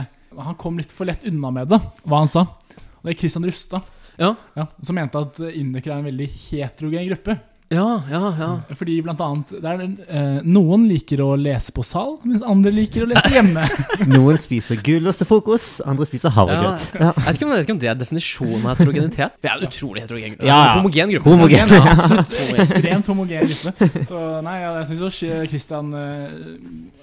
[0.45, 2.43] Han kom litt for lett unna med det, hva han sa.
[2.45, 3.81] Og det er Christian Rustad,
[4.19, 4.33] Ja.
[4.55, 7.37] ja, som mente at indikere er en veldig heterogen gruppe.
[7.73, 8.49] Ja, ja, ja.
[8.77, 13.05] Fordi blant annet det er, eh, Noen liker å lese på sal, mens andre liker
[13.05, 13.63] å lese hjemme.
[14.13, 16.85] Noen spiser gulost til frokost, andre spiser havregrøt.
[16.93, 17.09] Ja.
[17.09, 19.39] Jeg vet, ikke om, jeg vet ikke om det er definisjonen av heterogenitet.
[19.41, 20.49] Vi er en utrolig heterogen gruppe.
[20.51, 20.75] Ja, ja.
[20.77, 21.33] Homogen gruppe.
[21.33, 21.73] Homogen.
[21.73, 22.35] Ja, absolutt.
[22.53, 24.05] Ekstremt homogen gruppe.
[24.11, 26.29] Så nei, ja, jeg syns jo Christian uh,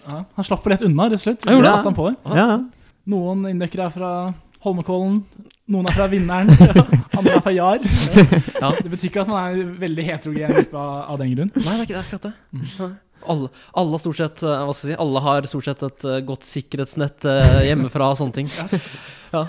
[0.07, 1.49] ja, Han slapp for lett unna, rett og slett.
[1.51, 2.39] Gjorde han på det.
[2.39, 2.49] Ja.
[3.11, 4.13] Noen inndøkkere er fra
[4.63, 5.25] Holmenkollen,
[5.71, 6.51] noen er fra Vinneren,
[7.19, 7.85] andre er fra Jar.
[7.85, 8.73] Ja.
[8.75, 11.53] Det betyr ikke at man er en veldig heterogen gruppe av, av den grunn.
[11.55, 12.35] Nei, det er ikke det akkurat det.
[12.59, 12.93] Mm.
[13.23, 13.49] Alle,
[13.79, 16.21] alle, har stort sett, eh, hva skal jeg si, alle har stort sett et eh,
[16.27, 18.51] godt sikkerhetsnett eh, hjemmefra og sånne ting.
[19.33, 19.45] Ja.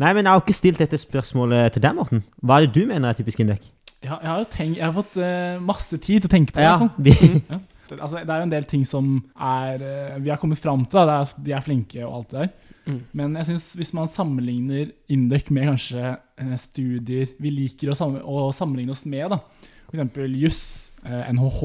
[0.00, 2.24] Nei, men jeg har ikke stilt dette spørsmålet til deg, Morten.
[2.40, 3.68] Hva er det du mener er typisk Indek?
[4.04, 6.60] Ja, jeg har jo tenkt, jeg har fått uh, masse tid til å tenke på
[6.60, 6.66] det.
[6.66, 7.14] Ja, vi,
[7.52, 7.60] Ja.
[7.92, 11.00] Altså, det er jo en del ting som er, eh, vi har kommet fram til.
[11.00, 11.04] Da.
[11.04, 12.52] Det er, de er flinke og alt det der.
[12.84, 13.00] Mm.
[13.12, 16.02] Men jeg synes hvis man sammenligner Induc med kanskje
[16.38, 19.40] eh, studier vi liker å, sammen, å sammenligne oss med, da.
[19.88, 20.18] f.eks.
[20.40, 20.64] juss,
[21.04, 21.62] eh, NHH,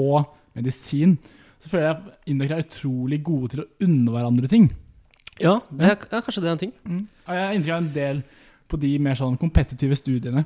[0.60, 1.18] medisin,
[1.60, 4.70] så føler jeg at Induc er utrolig gode til å unne hverandre ting.
[5.40, 6.74] Ja, det er, ja, kanskje det er en ting.
[6.84, 7.04] Mm.
[7.08, 8.24] jeg har inntrykk av en del
[8.70, 10.44] på de mer sånn kompetitive studiene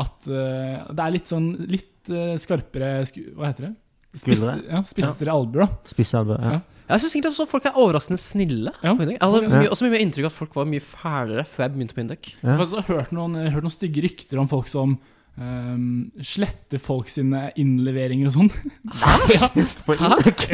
[0.00, 3.02] at uh, det er litt sånn litt uh, skarpere
[3.36, 3.72] Hva heter det?
[4.12, 5.88] Ja, spissere albuer, da.
[5.88, 6.60] Spisse albuer, Ja.
[6.92, 8.72] Jeg syns egentlig også folk er overraskende snille.
[8.82, 8.92] Ja.
[8.98, 11.96] Jeg hadde mye, også mye inntrykk av at folk var mye fælere før jeg begynte
[11.96, 12.28] på Induc.
[12.34, 12.34] Ja.
[12.42, 14.98] Jeg har faktisk hørt noen, hørt noen stygge rykter om folk som
[15.38, 15.86] um,
[16.20, 18.52] sletter folk sine innleveringer og sånn.
[18.92, 19.64] Hæ?
[19.86, 20.44] For Indøk.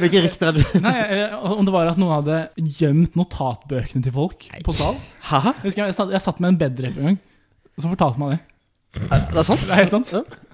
[0.00, 0.64] Hvilke rykter er du?
[0.86, 0.96] Nei,
[1.52, 2.40] Om det var at noen hadde
[2.78, 4.96] gjemt notatbøkene til folk på sal.
[5.28, 5.42] Hæ?
[5.50, 7.22] Jeg husker jeg, jeg, satt, jeg satt med en bedrep en gang,
[7.76, 8.44] som fortalte meg det.
[8.96, 9.60] Det er sant?
[9.66, 10.14] Det er helt sant.
[10.22, 10.44] Ja.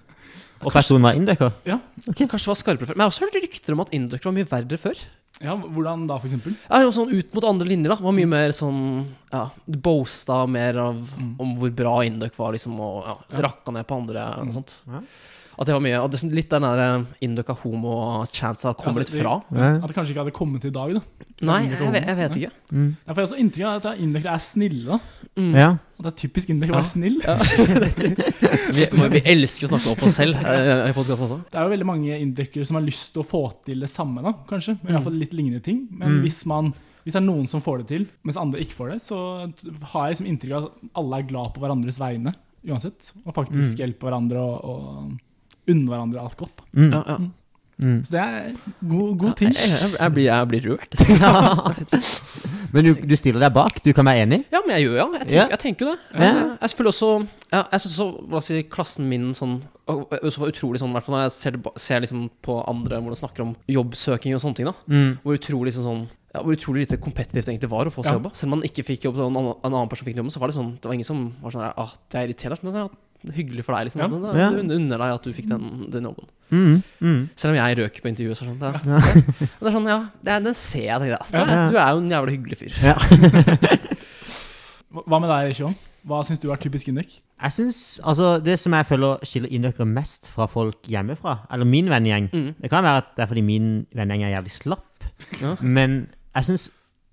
[0.65, 1.53] Og personen var indøker?
[1.69, 1.79] Ja.
[2.15, 2.97] Kanskje det var skarpere før.
[2.97, 5.03] Men jeg har også hørt rykter om at Induc var mye verre før.
[5.43, 6.55] ja, Hvordan da, for eksempel?
[6.71, 7.97] Ja, jo sånn ut mot andre linjer, da.
[7.97, 11.35] Var mye mer sånn Ja, boasta mer av Mm.
[11.41, 13.49] om hvor bra Induc var, liksom, og ja, Ja.
[13.49, 14.81] rakka ned på andre og sånt.
[14.87, 15.01] Ja.
[15.59, 19.13] At det var mye at det, er sånn litt den der Induc homo-chansa kommer litt
[19.15, 19.37] fra.
[19.55, 21.03] At det kanskje ikke hadde kommet i dag, da.
[21.45, 22.51] Nei, jeg vet, jeg vet ikke.
[22.73, 22.89] Mm.
[23.07, 24.85] Jeg får også inntrykk av at indøkere er snille.
[24.87, 24.99] da
[25.35, 25.55] Mm.
[25.59, 25.69] ja.
[25.99, 26.83] At det er typisk indøkere å Ja.
[26.83, 27.17] være snill.
[28.75, 31.39] Vi, vi elsker å snakke opp oss selv eh, i podkasten også.
[31.51, 34.23] Det er jo veldig mange indøkere som har lyst til å få til det samme,
[34.25, 34.77] da, kanskje.
[34.83, 35.85] Men i hvert fall litt lignende ting.
[35.91, 36.23] Men Mm.
[36.25, 36.73] hvis, man,
[37.05, 39.19] hvis det er noen som får det til, mens andre ikke får det, så
[39.93, 42.35] har jeg liksom inntrykk av at alle er glad på hverandres vegne,
[42.67, 43.13] uansett.
[43.27, 43.81] Og faktisk Mm.
[43.83, 45.19] hjelper hverandre og, og
[45.69, 46.61] unner hverandre alt godt.
[46.73, 46.91] Mm.
[46.93, 47.19] Ja, ja.
[47.83, 48.05] Mm.
[48.07, 48.53] Så det er
[48.87, 49.51] god, god ting.
[49.51, 50.93] Jeg, jeg, jeg, blir, jeg blir rørt.
[52.75, 53.81] Men du, du stiller deg bak?
[53.85, 54.41] Du kan være enig?
[54.51, 55.05] Ja, men jeg gjør ja.
[55.15, 55.45] Jeg tenker, Ja.
[55.53, 55.95] jeg tenker det.
[56.15, 56.21] Ja.
[56.25, 57.11] Jeg, jeg føler også
[57.53, 60.91] ja, Jeg syns også hva si, klassen min sånn og- og også var utrolig sånn,
[60.91, 64.35] i hvert fall når jeg ser, ser liksom på andre hvor de snakker om jobbsøking
[64.35, 64.75] og sånne ting, da.
[64.89, 65.11] Mm.
[65.23, 68.15] Hvor utrolig liksom sånn ja, hvor utrolig lite kompetitivt det egentlig var å få seg
[68.15, 68.19] Ja.
[68.19, 68.31] jobb.
[68.35, 69.37] Selv om man ikke fikk jobb, og en
[69.71, 71.93] annen, person fikk jobben, så var det sånn Det var ingen som var sånn ah,
[72.11, 72.89] det er irriterende, det er
[73.33, 74.01] hyggelig for deg, liksom.
[74.05, 74.09] Ja.
[74.09, 74.51] Det, det, Ja.
[74.51, 76.27] det unner deg at du fikk den, den jobben.
[76.51, 76.83] Mm.
[77.01, 77.23] Mm.
[77.37, 79.01] Selv om jeg røker på intervjuet, så sånn det Ja.
[79.61, 81.27] Det er sånn, ja, det den ser jeg, tenker jeg.
[81.33, 81.69] Det Ja.
[81.71, 82.73] Du er jo en jævla hyggelig fyr.
[82.85, 82.95] Ja.
[84.95, 85.75] Hva med deg, Sean?
[86.07, 87.17] Hva syns du er typisk indøk?
[87.45, 91.89] Jeg synes, altså Det som jeg føler skiller indøkere mest fra folk hjemmefra, eller min
[91.91, 92.55] vennegjeng Mm.
[92.61, 95.05] Det kan være at det er fordi min vennegjeng er jævlig slapp,
[95.41, 95.55] Ja.
[95.61, 96.71] men jeg syns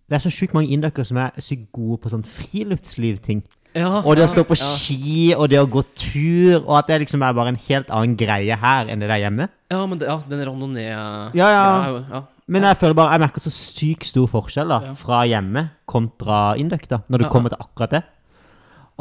[0.10, 3.44] det er så sjukt mange indøkere som er sykt gode på sånn friluftslivting.
[3.78, 4.68] Ja, Og det å stå på ja.
[4.68, 8.18] ski, og det å gå tur, og at det liksom er bare en helt annen
[8.20, 9.48] greie her enn det der hjemme.
[9.72, 11.06] Ja, men det, ja, den randonee Ja,
[11.38, 11.50] ja.
[11.56, 12.24] ja, ja.
[12.52, 16.84] Men jeg føler bare, jeg merker så sykt stor forskjell da, fra hjemme kontra Induc,
[16.92, 18.02] da, når du kommer til akkurat det.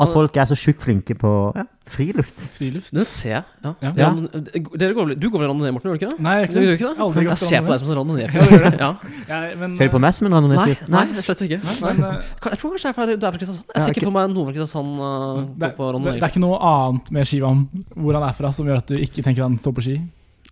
[0.00, 2.42] At folk er så sjukt flinke på ja, friluft.
[2.56, 2.92] Friluft?
[2.94, 3.42] Den ser jeg.
[3.64, 3.72] Ja.
[3.84, 3.90] Ja.
[3.98, 5.90] Ja, men, eh, dere går, vel- du går vel randonee, Morten?
[5.90, 6.20] Gjør du ikke det?
[6.24, 6.62] Nei, jeg ikke det.
[6.74, 6.92] ikke det?
[6.96, 8.28] Jeg aldri Jeg ser på deg som en randonee.
[8.30, 8.78] Ja, du.
[8.84, 9.68] Ja.
[9.76, 10.76] Ser du på meg som en Nei, randonee?
[10.88, 11.60] Nei, nei, slett ikke.
[11.64, 11.92] Nei, Nei.
[11.92, 13.66] men, eh, Jeg tror kanskje det er fordi du er fra Kristiansand.
[13.74, 16.16] Jeg ser ikke for meg noen fra Kristiansand uh, det, gå på randonee.
[16.20, 18.96] det er ikke noe annet med Shivam, hvor han er fra, som gjør at du
[18.96, 19.98] ikke tenker han står på ski?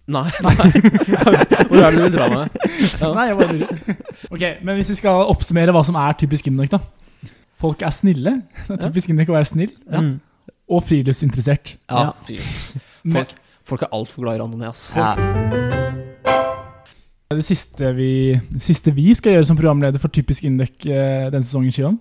[0.08, 0.24] Nei.
[1.68, 2.54] Hvor er det du vil dra meg?
[2.96, 3.11] Ja.
[3.12, 3.98] Nei, jeg bare lurer.
[4.32, 6.80] Ok, men hvis vi skal oppsummere hva som er typisk indøk, da.
[7.59, 8.35] Folk er snille.
[8.68, 9.75] Det er typisk indøk å være snill.
[9.90, 10.14] Mm.
[10.71, 11.75] Og friluftsinteressert.
[11.90, 12.38] Ja, fy.
[13.14, 13.31] Folk,
[13.64, 14.90] folk er altfor glad i randonee, ass.
[14.92, 15.14] Ja.
[17.33, 21.47] det siste vi, det siste vi skal gjøre som programleder for Typisk indøk eh, denne
[21.47, 21.97] sesongen, Shivam,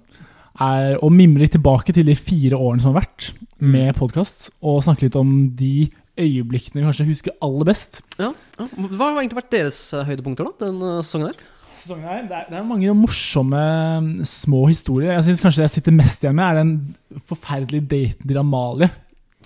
[0.60, 3.30] er å mimre litt tilbake til de fire årene som har vært
[3.64, 8.02] med podkast, og snakke litt om de øyeblikkene vi kanskje husker aller best.
[8.18, 8.68] Ja, ja.
[8.74, 10.68] Hva har egentlig vært deres uh, høydepunkter, da?
[10.68, 11.46] Den sesongen her?
[11.88, 12.22] Sesongen her.
[12.28, 13.64] Det er, det er mange morsomme
[14.04, 15.16] mm, små historier.
[15.16, 18.92] Jeg synes kanskje det jeg sitter mest igjen med, er den forferdelige daten til Amalie.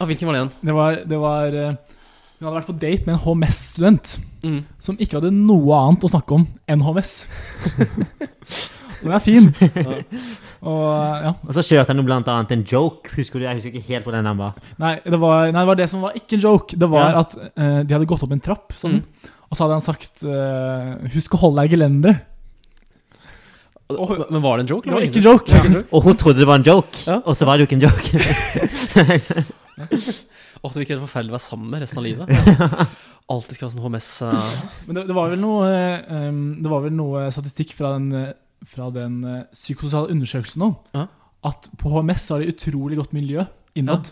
[0.01, 0.54] Ah, hvilken var det igjen?
[0.65, 1.75] Det var, det var eh,
[2.39, 4.63] Hun hadde vært på date med en HMS-student Mm.
[4.82, 7.12] som ikke hadde noe annet å snakke om enn HMS.
[9.04, 9.51] Den er fin.
[10.65, 10.88] Og
[11.25, 11.32] ja.
[11.45, 13.12] Og så kjørte han blant annet en joke.
[13.17, 13.45] Husker du?
[13.45, 14.58] Jeg husker ikke helt hvordan den var.
[14.82, 16.77] Nei, det var, nei, det var det som var ikke en joke.
[16.77, 17.21] Det var Ja.
[17.21, 19.30] at uh, de hadde gått opp en trapp, sånn, Mm.
[19.49, 22.21] og så hadde han sagt uh, 'Husk å holde deg i gelenderet'.
[23.99, 24.86] Og- Men var det en joke?
[24.89, 25.51] Det var ikke en joke.
[25.51, 25.63] Ja.
[25.63, 25.86] joke?
[25.95, 27.21] Og hun trodde det var en joke, Ja.
[27.25, 29.45] og så var det jo ikke en joke.
[30.62, 32.30] Åh, det virker helt forferdelig å være sammen med resten av livet.
[33.32, 34.51] Alltid skal ha sånn HMS Uh...
[34.88, 38.10] Men det, det var vel noe eh, um, Det var vel noe statistikk fra den,
[38.17, 38.34] eh,
[38.67, 40.69] fra den uh, psykososiale undersøkelsen nå.
[40.97, 41.06] Ja.
[41.47, 43.45] At på HMS har de utrolig godt miljø
[43.80, 44.12] innad.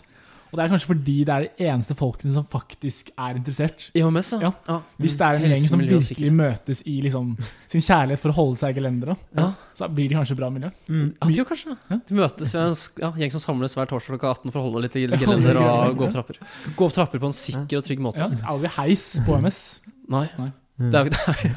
[0.50, 3.90] Og det er kanskje fordi det er de eneste folkene som faktisk er interessert.
[3.94, 4.50] i HMS, ja.
[4.68, 4.80] Ja.
[4.98, 7.36] Hvis det er en gjeng som virkelig møtes i liksom,
[7.70, 9.52] sin kjærlighet for å holde seg i gelenderet, Ja.
[9.78, 10.70] så blir de kanskje bra miljø.
[10.88, 11.14] Mm.
[11.22, 12.00] Ja, de kanskje Ja.
[12.08, 14.82] De møtes ved en ja, gjeng som samles hver torsdag klokka 18 for å holde
[14.82, 16.40] litt i gelender og gå opp trapper.
[16.76, 18.18] Gå opp trapper på en sikker og trygg måte.
[18.26, 19.80] Ja, Aldri heis på HMS.
[20.10, 20.26] Nei.
[20.38, 20.50] Nei.
[20.80, 21.08] Det er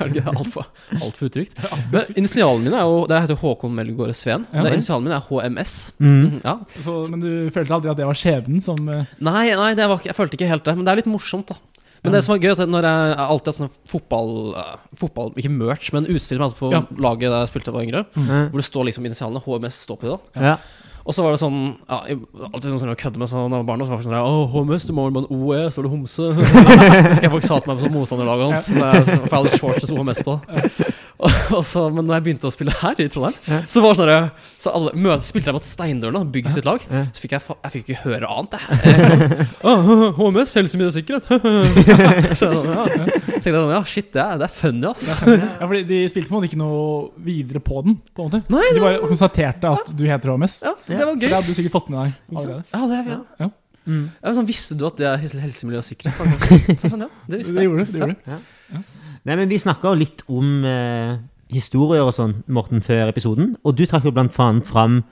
[0.03, 0.65] jo ikke altfor
[0.99, 1.53] alt utrygt.
[1.93, 4.43] Men initialene mine er jo Det heter Håkon Melgaard Sveen.
[4.51, 4.63] Ja.
[4.65, 5.75] Det er Initialene mine er HMS.
[6.03, 6.41] Mm.
[6.43, 6.57] Ja.
[6.83, 10.03] Så, men du følte aldri at det var skjebnen som eh, Nei, nei det var
[10.03, 10.75] jeg følte ikke helt det.
[10.75, 11.59] Men det er litt morsomt, da.
[12.03, 14.31] Men det som var gøy, er at når jeg, jeg har alltid hatt sånn fotball,
[14.59, 16.81] eh, fotball Ikke merch, men utstyr som jeg hadde på Ja.
[17.05, 18.01] laget da jeg spilte da jeg var yngre.
[18.19, 18.49] Mm.
[18.51, 19.43] Hvor det står liksom initialene.
[19.45, 20.17] HMS står på det.
[20.35, 20.57] da Ja.
[21.03, 21.97] Og så var det sånn ja,
[22.47, 23.81] Alltid sånn å kødde med sånn var barn.
[23.83, 25.87] Og så var det sånn Å, HMS, du må vel med en OE, så er
[25.87, 26.29] det homse.
[26.37, 28.69] Husker jeg folk sa til meg på sånn motstanderlag og sånt.
[28.71, 30.37] For jeg hadde shorts det sto HMS på.
[31.57, 33.59] Og, så, men når jeg begynte å spille her i Trondheim, Ja.
[33.71, 34.29] så var det sånn
[34.63, 36.83] Så alle møte, spilte jeg mot Steindørene, bygg sitt lag.
[36.89, 37.03] Ja.
[37.15, 39.47] Så fikk jeg, jeg fikk ikke høre annet, jeg.
[39.63, 41.27] HMS, helse, miljø og sikkerhet.
[41.29, 42.85] så, jeg sånn, ja.
[42.85, 45.07] så tenkte jeg sånn, ja, shit, det er, det er funny, ass.
[45.23, 46.85] Ja, fordi De spilte på en måte ikke noe
[47.25, 47.97] videre på den.
[48.15, 50.59] på en måte Nei, De bare konstaterte at du heter HMS.
[50.65, 52.63] ja, det var Det hadde du sikkert fått med deg allerede.
[52.71, 53.19] Ja, det er ja.
[53.45, 53.49] Ja.
[53.83, 54.03] Mm.
[54.23, 56.15] Ja, sånn, visste du at det er helse, miljø og sikkerhet?
[56.79, 57.67] Så, sånn, ja, det visste Det jeg.
[57.67, 57.91] gjorde du.
[57.91, 58.52] Det gjorde du.
[59.25, 61.17] Nei, men Vi snakka jo litt om eh,
[61.53, 63.55] historier og sånn, Morten, før episoden.
[63.63, 65.03] Og du trakk jo blant annet fram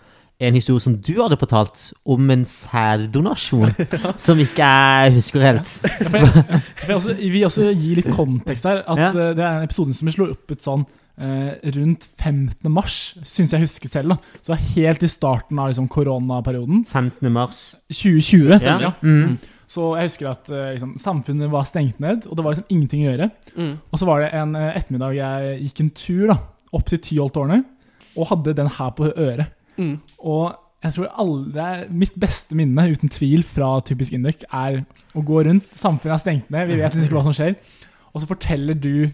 [0.42, 3.76] en historie som du hadde fortalt, om en sæddonasjon.
[4.26, 5.70] Som ikke jeg husker helt.
[5.86, 6.32] Ja, for jeg,
[6.80, 8.82] for jeg også, vi også gi litt kontekst her.
[8.90, 9.10] At Ja.
[9.14, 10.88] eh, Det er en episode som vi slo opp ut sånn
[11.22, 12.72] eh, rundt 15.
[12.74, 14.16] mars, syns jeg husker selv.
[14.16, 14.18] da
[14.50, 16.86] Så helt i starten av liksom, koronaperioden.
[16.90, 17.32] 15.
[17.32, 17.76] mars.
[17.94, 18.58] 2020.
[18.58, 18.82] stemmer.
[18.90, 18.94] Ja.
[19.06, 19.38] Mm.
[19.72, 23.06] Så jeg husker at eh, liksom, samfunnet var stengt ned, og det var liksom ingenting
[23.06, 23.30] å gjøre.
[23.56, 23.76] Mm.
[23.88, 26.38] Og så var det en eh, ettermiddag jeg gikk en tur da
[26.72, 27.68] opp til Tyholttårnet
[28.20, 29.54] og hadde den her på øret.
[29.78, 29.96] Mm.
[30.28, 30.52] Og
[30.84, 34.82] jeg tror alle, mitt beste minne, uten tvil, fra Typisk Induc er
[35.16, 35.68] å gå rundt.
[35.78, 37.56] Samfunnet er stengt ned, vi vet liksom ikke hva som skjer.
[38.12, 39.08] Og så forteller du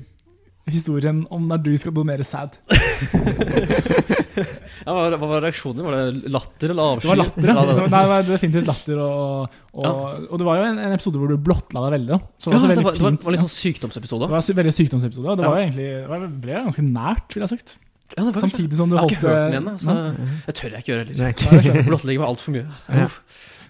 [0.72, 2.58] historien om når du skal donere sæd.
[4.88, 5.84] Ja, hva, hva var reaksjonen?
[5.88, 7.08] Var det latter eller avsky?
[7.08, 7.56] Det var latter, ja.
[7.58, 9.02] Ja, Det det, var, nei, det var definitivt latter.
[9.04, 12.20] Og, og, og det var jo en, en episode hvor du blottla deg veldig.
[12.38, 14.30] Så ja, det var, det, veldig var, det var, var litt sånn sykdomsepisode.
[14.30, 15.28] Det var veldig sykdomsepisode.
[15.34, 15.52] og Det Ja.
[15.56, 17.78] var egentlig, det ble ganske nært, vil jeg ha sagt.
[18.16, 20.54] Ja, det var Samtidig som du Jeg har ikke hørt den det- igjen, så det
[20.56, 21.74] tør jeg ikke gjøre heller.
[21.76, 21.86] Det.
[21.90, 22.68] Blottlegger meg altfor mye.
[22.88, 23.08] Ja.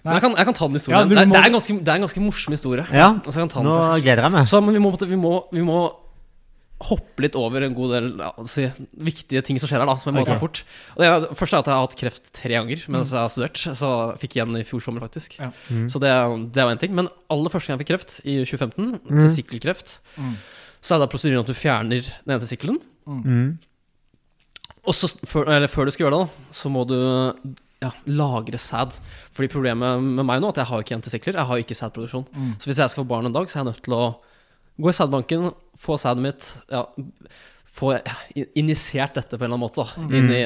[0.04, 1.08] Men jeg kan, jeg kan ta den Ja, historien.
[1.10, 2.84] det, er- må- det, er en ganske, det er en ganske morsom historie.
[2.94, 4.46] Ja, Altså, jeg kan ta den nå gleder jeg meg.
[4.46, 5.80] Så, men vi må, vi, må, vi må
[6.78, 8.68] hoppe litt over en god del ja, si,
[9.02, 10.36] viktige ting som skjer her, da, som jeg må okay.
[10.36, 10.60] ta fort.
[10.94, 13.32] Og det, er- første er at jeg har hatt kreft tre ganger mens jeg har
[13.34, 13.58] studert.
[13.80, 15.34] Så jeg fikk igjen i fjor sommer, faktisk.
[15.40, 15.50] Ja.
[15.74, 15.88] Mm.
[15.90, 16.12] Så det,
[16.54, 16.94] det var en ting.
[16.94, 19.18] Men aller første gang jeg fikk kreft, i 2015, Mm.
[19.24, 20.36] testikkelkreft, Mm.
[20.80, 22.78] så er det prosedyren at du fjerner den ene testikkelen.
[23.08, 23.58] Mm.
[24.88, 26.94] Og så, før, eller før du skal gjøre det, da, så må du
[27.82, 28.94] ja, lagre sæd.
[29.34, 31.36] Fordi problemet med meg nå er at jeg har ikke en testikler.
[31.42, 32.24] Jeg har ikke sædproduksjon.
[32.32, 32.54] Mm.
[32.62, 34.06] Så hvis jeg skal få barn en dag, så er jeg nødt til å
[34.80, 36.84] gå i sædbanken, få sædet mitt ja,
[37.78, 37.92] Få
[38.58, 40.42] injisert dette på en eller annen måte da, inn i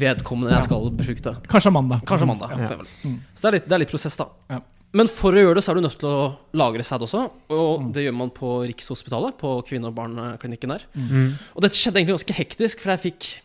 [0.00, 1.34] vedkommende jeg skal befrukte.
[1.52, 2.00] Kanskje mandag.
[2.08, 2.54] Kanskje mandag.
[2.56, 2.78] Ja.
[3.04, 3.18] Mm.
[3.34, 4.26] Så det er, litt, det er litt prosess, da.
[4.50, 4.60] Ja.
[4.96, 6.22] Men for å gjøre det, så er du nødt til å
[6.56, 7.26] lagre sæd også.
[7.52, 7.92] Og Mm.
[7.92, 10.82] det gjør man på Rikshospitalet, på kvinne- og barneklinikken der.
[10.96, 11.34] Mm.
[11.54, 13.42] Og dette skjedde egentlig ganske hektisk, for jeg fikk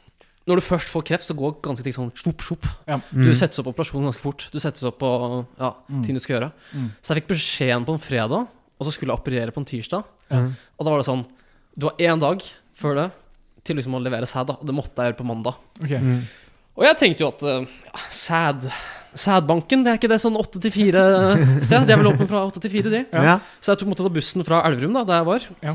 [0.48, 2.64] Når du først får kreft, så går ganske ting sånn svopp, svopp.
[2.88, 2.96] Ja.
[3.14, 3.36] Du Mm.
[3.38, 4.48] settes opp på operasjonen ganske fort.
[4.52, 6.04] Du settes opp på ja, Mm.
[6.04, 6.52] ting du skal gjøre.
[6.74, 6.92] Mm.
[7.04, 8.48] Så jeg fikk beskjeden på en fredag,
[8.82, 10.08] og så skulle jeg operere på en tirsdag.
[10.34, 10.48] Mm.
[10.58, 11.22] Og da var det sånn
[11.78, 12.42] Du har én dag
[12.76, 13.10] før det
[13.68, 14.50] til liksom å levere sæd.
[14.56, 15.60] Og Det måtte jeg gjøre på mandag.
[15.78, 16.02] Okay.
[16.02, 16.24] Mm.
[16.80, 18.68] Og jeg tenkte jo at eh, ja, sæd
[19.12, 21.84] Sædbanken, det er ikke det sånn åtte til fire-sted?
[21.84, 23.02] De er vel åpne fra åtte til fire, de.
[23.12, 23.34] Ja.
[23.60, 25.74] Så jeg tok måtte ta bussen fra Elverum, da, der jeg var, Ja.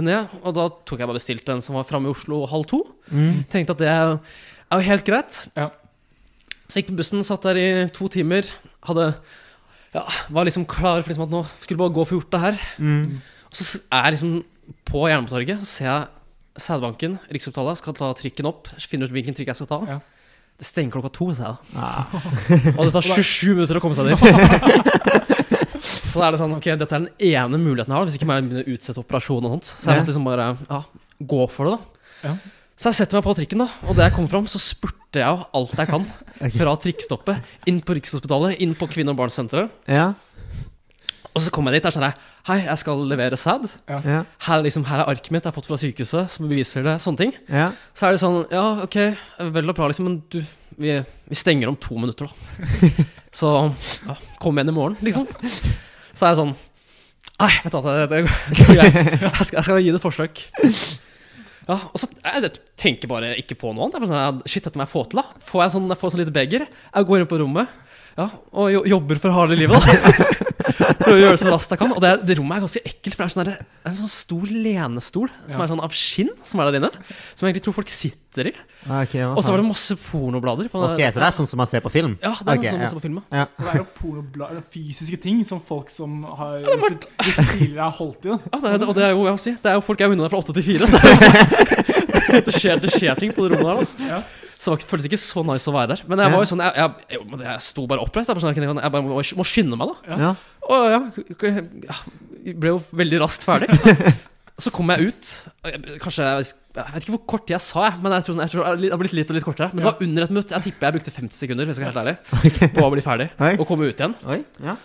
[0.00, 0.32] ned.
[0.40, 2.80] Og da tok jeg bare bestilt en som var framme i Oslo halv to.
[3.12, 3.44] Mm.
[3.52, 4.14] Tenkte at det er
[4.70, 5.36] er jo helt greit.
[5.58, 5.68] Ja.
[6.70, 8.46] Så gikk på bussen, satt der i to timer.
[8.86, 9.12] Hadde
[9.94, 12.62] ja, Var liksom klar for liksom at nå skulle bare gå for gjort det her.
[12.78, 13.20] Mm.
[13.50, 14.34] Og så er jeg liksom
[14.86, 16.08] på Jernbanetorget, så ser jeg
[16.60, 18.68] Sædbanken, Riksopptalet, skal ta trikken opp.
[18.90, 19.80] Finner ut hvilken trikk jeg skal ta.
[19.88, 19.98] Ja.
[20.60, 21.80] Det stenger klokka to, sa jeg da.
[21.80, 22.16] Ah.
[22.76, 24.20] Og det tar 27 minutter å komme seg dit.
[26.10, 28.28] så da er det sånn, ok, dette er den ene muligheten jeg har, hvis ikke
[28.28, 29.70] jeg begynne å utsette operasjon og sånt.
[29.70, 30.80] Så jeg måtte liksom bare ja,
[31.32, 32.06] gå for det, da.
[32.28, 32.34] Ja.
[32.80, 35.26] Så jeg setter meg på trikken, da og da jeg kom fram, så spurte jeg
[35.28, 36.06] jo alt jeg kan.
[36.54, 39.68] Fra trikkstoppet, inn på Rikshospitalet, inn på kvinne- og barnesenteret.
[39.84, 40.14] Ja.
[41.30, 42.14] Og så kom jeg dit og sa sånn
[42.48, 43.66] Hei, jeg skal levere sæd.
[43.84, 43.98] Ja.
[44.00, 46.96] Her, er liksom, her er arket mitt jeg har fått fra sykehuset, som beviser det.
[47.04, 47.34] Sånne ting.
[47.52, 47.68] Ja.
[47.92, 48.96] Så er det sånn Ja, ok,
[49.52, 50.40] vel og bra, liksom, men du
[50.80, 50.96] Vi,
[51.28, 52.88] vi stenger om to minutter, da.
[53.40, 53.52] Så
[54.08, 55.28] ja, kom igjen i morgen, liksom.
[55.44, 56.56] Så er jeg sånn
[57.40, 58.24] Nei, vet du hva, det, det,
[58.56, 58.98] det går greit.
[59.00, 60.42] Jeg skal, jeg skal gi det et forsøk.
[61.70, 64.08] Ja, og så jeg tenker bare ikke på noe annet.
[64.10, 65.38] Sånn, Shit, dette må jeg få til, da.
[65.46, 66.66] Får jeg sånn, jeg får sånn lite beger.
[66.66, 67.76] Jeg går inn på rommet
[68.20, 70.28] ja, og jo, jobber for harde livet, da.
[71.00, 71.92] Prøver å gjøre det så raskt jeg kan.
[71.96, 73.96] Og det, det rommet er ganske ekkelt, for det er, sånn der, det er en
[73.98, 75.64] sånn stor lenestol som Ja.
[75.64, 76.90] er sånn av skinn, som er der inne.
[77.34, 78.54] Som jeg egentlig tror folk sitter i.
[78.84, 80.68] Okay, Og så var det masse pornoblader.
[80.72, 82.14] På Ok, så det er sånn som man ser på film?
[82.22, 83.18] Ja, det er okay, sånn man ser på film.
[83.32, 83.46] Ja.
[83.56, 86.98] Og Det er jo pornobla- fysiske ting som folk som har gjort var...
[87.56, 88.36] tidligere har holdt i.
[88.36, 90.28] Ja, det er, og det er jo, jeg si, det er jo folk er unna
[90.28, 90.90] der fra åtte til fire.
[92.30, 94.06] Det, er det, det skjer ting på det rommet der.
[94.06, 94.18] da Ja.
[94.60, 96.02] Så det føltes ikke så nice å være der.
[96.10, 98.28] Men jeg var jo sånn Jeg, jeg, jeg, jeg sto bare oppreist.
[98.28, 100.18] Jeg, jeg, bare må, må skynde meg, da.
[100.20, 100.32] Ja.
[100.68, 100.98] Og ja,
[102.44, 103.70] jeg ble jo veldig raskt ferdig.
[104.60, 105.30] Så kom jeg ut.
[106.02, 106.44] Kanskje Jeg
[106.76, 109.00] vet ikke hvor kort tid jeg sa, jeg, men jeg tror, jeg tror det har
[109.00, 109.70] blitt litt og litt kortere.
[109.72, 110.52] Men det var under et minutt.
[110.52, 113.04] Jeg tipper jeg brukte 50 sekunder hvis jeg skal være helt ærlig på å bli
[113.04, 113.54] ferdig Oi.
[113.56, 114.16] og komme ut igjen.
[114.28, 114.76] Oi, ja.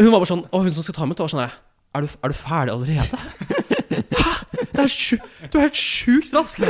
[0.00, 1.56] Hun var bare sånn Og hun som skulle ta meg ut, var sånn her
[1.92, 3.18] er du, er du ferdig allerede?
[4.22, 4.30] Hæ?
[4.72, 5.18] Det er sju,
[5.52, 6.62] du er helt sjukt rask!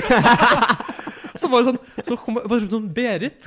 [1.42, 3.38] Så var det sånn Så kom bare sånn Berit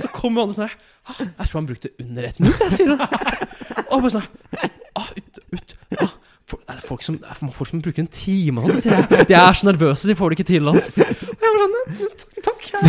[0.00, 2.88] Så kom han sånn her «Ah, Jeg tror han brukte under ett minutt, jeg, sier
[2.96, 3.00] han.
[3.90, 4.28] Og bare sånn
[4.96, 6.14] ah, ut, ut, ah,
[6.48, 8.88] for, er det folk som, er det folk som bruker en time og sånt?
[9.28, 10.64] De er, så nervøse, de får det ikke til.
[10.72, 10.80] Og jeg
[11.44, 11.76] var sånn
[12.16, 12.62] «Takk, Takk.
[12.72, 12.82] Jeg,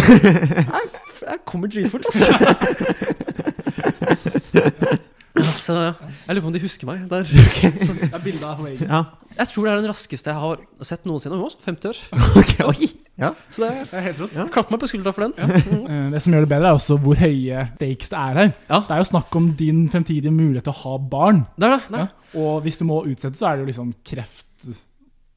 [0.64, 0.86] jeg,
[1.26, 2.32] jeg kommer dritfort, altså.
[5.56, 7.06] Så jeg lurer på om de husker meg.
[7.12, 7.24] Der.
[7.86, 9.02] Så, Det er av ja.
[9.40, 11.36] jeg tror det er den raskeste jeg har sett noensinne.
[11.36, 12.00] Hun var også 50 år.
[12.42, 12.90] Okay, oi.
[13.20, 13.30] Ja.
[13.52, 14.34] Så det Det er helt rått.
[14.36, 14.46] Ja.
[14.52, 15.36] Klapp meg på skuldra for den.
[15.76, 15.86] Mm.
[15.90, 18.52] Eh, Det som gjør det bedre, er også hvor høye stakes det er her.
[18.70, 18.80] Ja.
[18.88, 21.44] Det er jo snakk om din fremtidige mulighet til å ha barn.
[21.60, 21.82] Det er det.
[21.90, 22.12] det, er Ja.
[22.36, 24.44] Og hvis du må utsette, så er det jo liksom kreft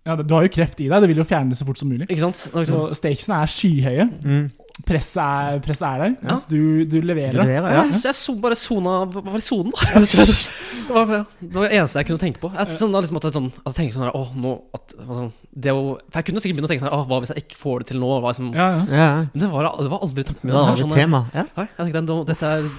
[0.07, 1.91] Ja, Du har jo kreft i deg, det vil jo fjerne det så fort som
[1.91, 2.07] mulig.
[2.09, 2.47] Ikke sant?
[2.55, 4.09] Er Så stakesene er skyhøye.
[4.25, 4.49] Mm.
[4.87, 6.13] Presset er, press er der.
[6.23, 6.37] Ja.
[6.39, 7.35] Så du, du leverer.
[7.35, 7.45] da.
[7.45, 7.85] Leverer, ja.
[7.91, 10.03] Jeg, jeg bare sona Bare sonen, da.
[10.89, 12.49] Det var, det var det eneste jeg kunne tenke på.
[12.55, 14.95] Jeg, sånn, da, liksom, at jeg, sånn, at jeg tenkte sånn her, åh, nå, at,
[15.05, 17.43] altså, det å, For jeg kunne sikkert begynne å tenke sånn åh, Hva hvis jeg
[17.45, 18.09] ikke får det til nå?
[18.15, 19.09] Hva, liksom, Ja, ja.
[19.27, 20.55] Men det var, det var aldri tanken min.
[20.55, 21.21] Det var aldri sånn, tema.
[21.37, 21.45] Ja.
[21.61, 22.71] Jeg tenkte dette er,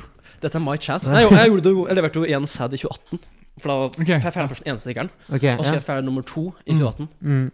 [0.42, 1.06] dette er my chance.
[1.12, 3.30] Men jeg, jeg, gjorde det jeg leverte jo én sad i 2018.
[3.60, 4.16] For da okay.
[4.16, 5.82] for jeg fjerna først den ene stikkeren, Okay, og så skal ja.
[5.82, 7.10] jeg fjerne nummer to i 2018.
[7.22, 7.50] Mm.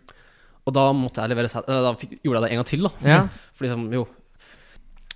[0.66, 2.86] Og da måtte jeg levere sad, eller da fikk, gjorde jeg det en gang til,
[2.88, 2.92] da.
[3.06, 3.18] Ja.
[3.58, 4.06] For liksom, jo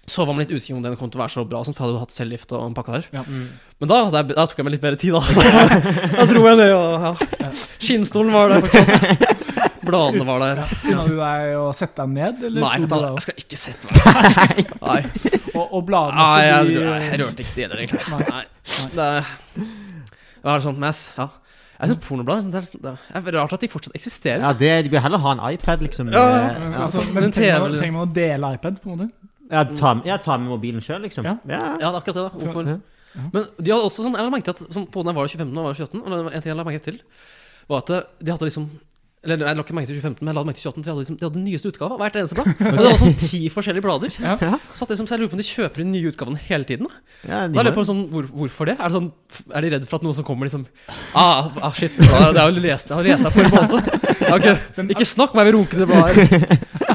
[0.10, 1.84] Så var man litt usikker om den kom til å være så bra, for jeg
[1.86, 3.10] hadde jo hatt cellegift og en pakke der.
[3.28, 3.44] Mm.
[3.80, 5.22] Men da, jeg, da tok jeg meg litt bedre tid, da.
[5.30, 5.44] Så
[6.18, 7.52] da dro jeg ned, og ja.
[7.80, 8.66] Skinnstolen var der.
[8.66, 9.36] fortsatt.
[9.90, 10.60] Bladene var der.
[10.92, 12.42] Unna du deg å sette deg ned?
[12.50, 13.98] Eller Nei, der jeg skal ikke sette meg
[14.90, 15.00] Nei,
[15.56, 18.26] Og, og bladene Nei jeg, de- jeg rørte ikke det heller, egentlig.
[18.28, 18.44] Nei.
[18.94, 19.32] Det er,
[20.44, 21.30] det er sånt mess, ja.
[21.80, 22.92] Jeg synes pornoblad sånn, det, er,
[23.24, 24.44] det er rart at de fortsatt eksisterer.
[24.44, 26.10] ja, det, de vil heller ha en iPad, liksom.
[26.12, 26.82] Ja, eh, Men, ja.
[26.90, 29.29] altså, Men men trenger, man, trenger man å dele iPad, på en måte?
[29.50, 31.26] Ja, tar, jeg tar med mobilen sjøl, liksom.
[31.26, 31.38] Ja.
[31.50, 31.74] Ja.
[31.80, 32.26] Det er akkurat det.
[32.26, 32.80] da Hvorfor?
[33.34, 35.32] Men de hadde også sånn Jeg la merke til at sånn, på den jeg var
[35.34, 37.02] 25, nå var jeg 28 Og en ting jeg la merke til,
[37.72, 37.90] var at
[38.22, 38.68] de hadde liksom
[39.26, 40.86] Eller jeg la ikke merke til 2015, men jeg la merke til 2018.
[40.86, 42.52] De hadde liksom De hadde den nyeste utgava, hvert eneste blad.
[42.70, 44.14] Og det var sånn ti forskjellige blader.
[44.22, 44.36] Ja.
[44.72, 46.94] Så, at liksom, så jeg lurer på om de kjøper inn nye utgavene hele tiden.
[47.26, 48.78] Ja, da lurer jeg på sånn, hvor, Hvorfor det?
[48.78, 49.10] Er, det sånn,
[49.50, 50.70] er de redd for at noen som kommer, liksom
[51.18, 53.98] Ah, ah shit, det har jo lest, jeg har lest deg forrige måned.
[54.30, 56.60] Jeg ikke, ikke snakk meg ved runkende blader.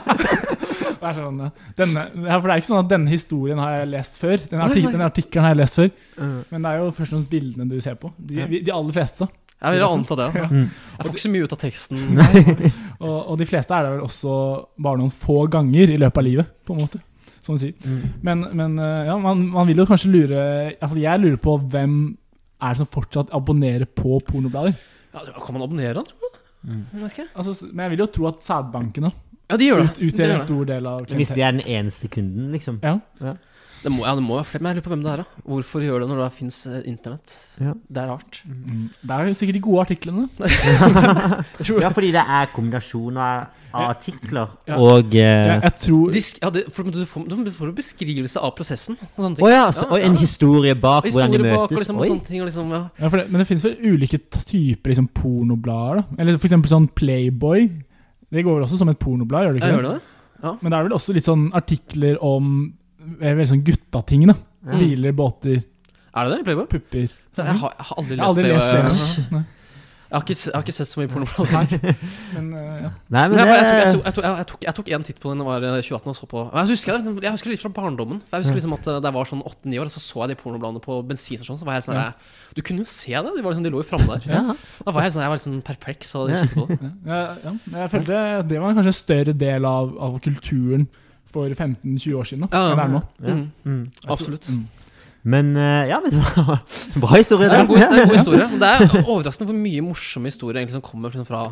[1.04, 1.40] Det er sånn,
[1.76, 4.38] denne, ja, for det er ikke sånn at denne historien har jeg lest før.
[4.48, 5.90] Den, artik den artikkelen har jeg lest før.
[6.16, 6.36] Mm.
[6.48, 8.08] Men det er jo først og fremst bildene du ser på.
[8.16, 9.28] De, de aller fleste.
[9.64, 10.28] Jeg vil anta det.
[10.40, 10.48] Ja.
[10.48, 12.02] Jeg får ikke så mye ut av teksten.
[13.04, 14.34] Og, og de fleste er det vel også
[14.80, 17.00] bare noen få ganger i løpet av livet, på en måte.
[17.44, 17.74] Som du sier.
[17.84, 18.04] Mm.
[18.24, 20.38] Men, men eh, ja, man, man vil jo kanskje lure
[20.70, 21.98] Iallfall jeg lurer på hvem
[22.64, 24.78] er det som fortsatt abonnerer på pornoblader.
[25.12, 26.40] Ja, kan man abonnere, tror du?
[26.64, 26.84] Mm.
[27.02, 27.28] Jeg.
[27.34, 29.10] Altså, men jeg vil jo tro at sædbankene
[29.50, 29.90] Ja, de gjør det.
[29.90, 30.46] ut, De utgjør gjør en det.
[30.48, 32.78] stor del av Hvis de er den eneste kunden, liksom.
[32.82, 32.98] Ja.
[33.84, 35.16] Det må, ja, det må være flere, men jeg lurer på hvem det er.
[35.20, 36.56] da Hvorfor gjør det når det fins
[36.88, 37.34] internett?
[37.60, 37.74] Ja.
[37.92, 38.38] Det er rart.
[38.48, 38.86] Mm.
[39.02, 40.24] Det er jo sikkert de gode artiklene.
[41.84, 44.76] Ja, fordi det er kombinasjon av artikler Ja.
[44.78, 48.40] og uh, Jeg, jeg tror Disk, ja, det, for, du, får, du får jo beskrivelse
[48.40, 48.96] av prosessen.
[49.16, 49.44] Og sånne ting.
[49.46, 51.78] Oh, ja, så, og en historie bak hvordan de møtes.
[51.82, 52.08] liksom, og Oi.
[52.14, 52.40] sånne ting.
[52.40, 52.82] Og liksom, ja.
[53.02, 56.00] ja, for det, Men det finnes vel ulike typer liksom, pornoblader?
[56.00, 56.22] da?
[56.22, 57.68] Eller eksempel sånn Playboy.
[58.34, 59.46] Det går vel også som et pornoblad?
[59.46, 59.70] gjør det ikke?
[59.70, 60.00] Jeg gjør det
[60.44, 60.52] Ja.
[60.60, 62.50] Men det er vel også litt sånn artikler om
[63.20, 64.26] veldig sånn guttating.
[64.32, 64.78] da Mm.
[64.80, 65.58] Biler, båter,
[66.16, 66.66] Er det det i Playboy?
[66.72, 67.08] pupper.
[67.36, 68.90] Så jeg, har, jeg har aldri Jeg har lest aldri lest Playboy.
[68.90, 69.38] Playboy.
[69.38, 69.44] Nei.
[70.14, 71.94] Jeg har ikke, jeg har ikke sett så mye pornoblader.
[72.36, 72.90] Men eh, ja.
[73.10, 73.64] Nei, men Men jeg,
[73.96, 75.82] tok, det jeg, jeg, tok, jeg tok en titt på den da jeg var eh,
[75.88, 78.20] 2018 og så på Jeg husker, det, jeg husker litt fra barndommen.
[78.28, 80.30] For Jeg husker liksom at eh, Da jeg var sånn 8-9 år, så så jeg
[80.32, 81.60] de pornobladene på bensinstasjonen.
[81.64, 82.06] Så var jeg sånn Ja.
[82.54, 83.32] Du kunne jo se det!
[83.34, 84.30] De, var liksom, de lå jo framme der.
[84.30, 84.42] ja.
[84.86, 86.92] Da var jeg, sånn, jeg var litt sånn perpleks og de kikket på det.
[87.10, 87.54] Ja, ja.
[87.80, 88.20] Jeg følte
[88.54, 90.86] det var kanskje en større del av, av kulturen
[91.34, 93.02] for 15-20 år siden da, Ja, enn det er nå.
[93.26, 93.34] Ja.
[93.34, 93.84] Mm, Mm.
[94.14, 94.46] absolutt.
[94.54, 94.64] Mm.
[95.24, 96.18] Men eh, ja, men
[97.02, 97.48] bra historie.
[97.48, 98.48] Det er en god, en god historie.
[98.60, 101.44] Det er overraskende hvor mye morsomme historier egentlig som kommer liksom fra,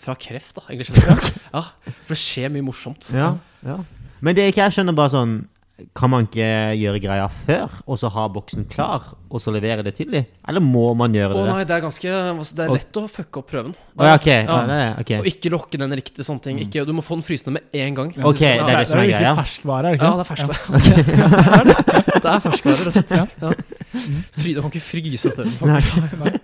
[0.00, 0.56] fra kreft.
[0.56, 1.04] da egentlig.
[1.52, 3.10] Ja, For det skjer mye morsomt.
[3.12, 3.34] Ja,
[3.66, 3.76] ja.
[4.22, 5.34] Men det er ikke jeg skjønner bare sånn
[5.96, 6.46] Kan man ikke
[6.78, 10.26] gjøre greia før, og så ha boksen klar, og så levere det til dem?
[10.48, 11.40] Eller må man gjøre det?
[11.40, 13.72] Å oh, nei, det er ganske altså, Det er lett å fucke opp prøven.
[13.96, 14.28] Å ja, ok.
[14.28, 14.76] Ja, Ja.
[14.76, 15.18] er, okay.
[15.22, 16.60] Og ikke lokke den riktige sånne ting.
[16.62, 18.12] Ikke, du må få den frysende med en gang.
[18.20, 19.34] Ok, det er det som er jo virkelig greia.
[19.40, 20.06] ferskvare, er det ikke?
[20.06, 20.60] Ja, det er ferskvare.
[22.22, 23.76] det er ferskvare, rett og slett.
[24.36, 25.50] Du kan ikke fryse opp den.
[25.72, 26.34] Nei.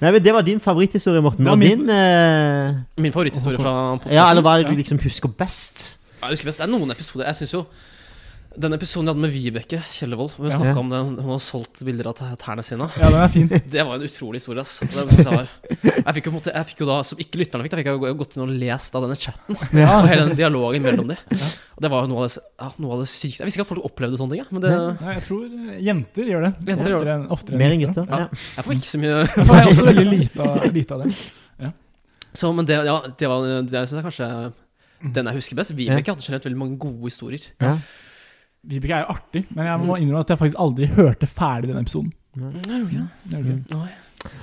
[0.00, 1.48] Men Det var din favoritthistorie, Morten.
[1.50, 4.16] Og min- din eh, Min favoritthistorie fra podcasten.
[4.16, 5.98] Ja, eller hva er det du liksom husker best?
[6.20, 7.66] Ja, Jeg husker best, Det er noen episoder Jeg synes jo
[8.58, 10.72] Den episoden jeg hadde med Vibeke Kjellevold, hvor hun Ja.
[10.76, 12.88] om det, hun hadde solgt bilder av tærne sine.
[13.00, 13.48] Ja, den er fin.
[13.72, 14.60] Det var en utrolig historie.
[14.60, 15.48] ass Det synes jeg, var.
[16.04, 17.98] jeg fikk jo, måte, jeg fikk jo da, Som ikke lytterne fikk, da fikk jeg
[18.02, 19.56] jo gått inn og lest av denne chatten.
[19.82, 20.00] Ja.
[20.02, 22.96] Og hele den dialogen mellom de Og det var jo noe av det, ja, noe
[22.98, 24.42] av det sykeste Jeg visste ikke at folk opplevde sånne ting.
[24.44, 26.52] Ja, men det, Nei, jeg tror eh, jenter gjør det.
[26.72, 28.10] Jenter gjør oftere enn oftere Mer enn gutter?
[28.10, 28.20] Ja.
[28.26, 28.42] Ja.
[28.58, 31.14] jeg får ikke så mye Jeg får også veldig lite av, lite av det.
[32.32, 34.28] Så, Men det, ja, det var det synes jeg kanskje
[35.02, 35.72] den jeg husker best.
[35.76, 37.44] Vibeke hadde generelt veldig mange gode historier.
[37.60, 37.74] Ja.
[38.62, 41.80] Vibeke er jo artig, men jeg må innrømme at jeg faktisk aldri hørte ferdig den
[41.82, 42.12] episoden.
[42.38, 43.88] Nei.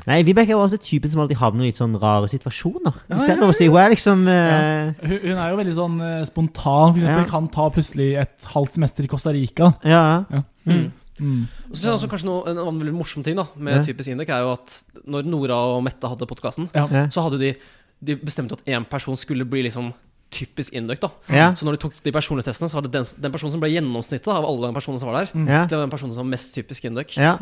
[0.09, 2.97] Nei, Vibeke er jo alltid typen som alltid havner i litt sånn rare situasjoner.
[3.07, 3.70] Hvis det er lov å si.
[3.72, 4.89] Hun er liksom uh...
[4.99, 6.91] Hun, hun er jo veldig sånn uh, spontan.
[6.91, 7.30] For eksempel Ja.
[7.32, 9.72] kan ta plutselig et halvt semester i Costa Rica.
[9.88, 10.03] Ja.
[10.34, 10.43] Ja.
[10.67, 10.89] Mm.
[11.20, 11.39] Mm.
[11.70, 13.88] Og så synes jeg også kanskje noe, En annen veldig morsom ting da med Ja.
[13.88, 16.70] Typisk Indek er jo at når Nora og Mette hadde podkasten.
[16.76, 17.07] Ja.
[17.11, 17.53] så hadde de
[17.99, 19.93] De bestemt at én person skulle bli liksom
[20.32, 20.99] typisk Induc.
[20.99, 21.53] da Ja.
[21.53, 24.27] Så når de tok de personlighetstestene, så var det den, den personen som ble gjennomsnittet
[24.27, 25.34] av alle personene som var der.
[25.47, 25.65] Ja.
[25.65, 27.17] Det var den personen som var mest typisk Induc.
[27.17, 27.38] ja.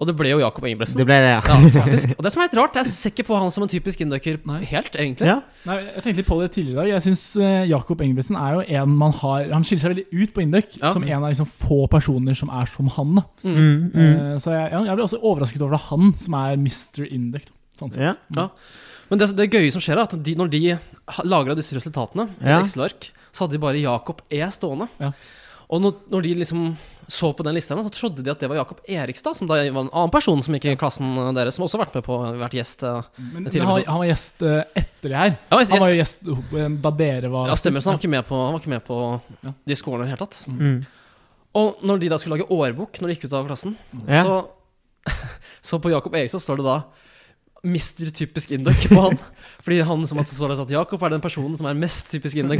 [0.00, 0.96] Og det ble jo Jakob Ingebrigtsen.
[0.98, 1.40] Det ble det, ja.
[1.46, 2.14] Ja, faktisk.
[2.16, 4.38] Og det som er litt rart, jeg ser ikke på han som en typisk induker
[4.48, 4.62] Nei.
[4.64, 5.28] helt, egentlig.
[5.28, 5.42] ja.
[5.68, 6.88] Nei, jeg tenkte litt på det tidligere i dag.
[6.94, 10.32] Jeg syns uh, Jakob Ingebrigtsen er jo en man har Han skiller seg veldig ut
[10.34, 10.94] på Induc Ja.
[10.96, 13.14] som en av liksom få personer som er som han.
[13.20, 13.22] Da.
[13.44, 13.92] Mm, mm.
[13.92, 17.04] Uh, så jeg, jeg ble også overrasket over det er han som er Mr.
[17.12, 17.44] Induc.
[17.52, 18.26] da, Sånn sett.
[18.34, 18.48] Ja.
[19.12, 20.62] Men det, det gøye som skjer, er at de, når de
[21.28, 22.62] lagra disse resultatene, Ja.
[22.64, 24.88] Excel-ark, så hadde de bare Jakob E stående.
[25.02, 25.12] Ja.
[25.72, 26.64] Og når, når de liksom
[27.12, 29.84] så på den lista, så trodde de at det var Jakob Erikstad, som da var
[29.86, 32.56] en annen person som gikk i klassen deres, som også har vært med på vært
[32.56, 32.84] gjest.
[32.88, 33.08] eh.
[33.18, 35.32] Men, men han, han var gjest eh, etter det her.
[35.50, 38.12] Ja, Han var jo gjest eh, da dere var ja, stemmer, så han var ikke
[38.16, 38.98] med på, han var ikke med på
[39.48, 39.52] Ja.
[39.72, 40.40] de skolene i det hele tatt.
[40.48, 40.78] Mm.
[41.62, 43.76] Og når de da skulle lage årbok, når de gikk ut av klassen,
[44.08, 44.22] Ja.
[44.28, 44.36] så,
[45.72, 46.78] så på Jakob Erikstad står det da
[47.62, 48.08] Mr.
[48.10, 49.18] typisk Induc på han.
[49.62, 52.08] Fordi han som altså står der sa at Jakob er den personen som er mest
[52.10, 52.58] typisk Induc.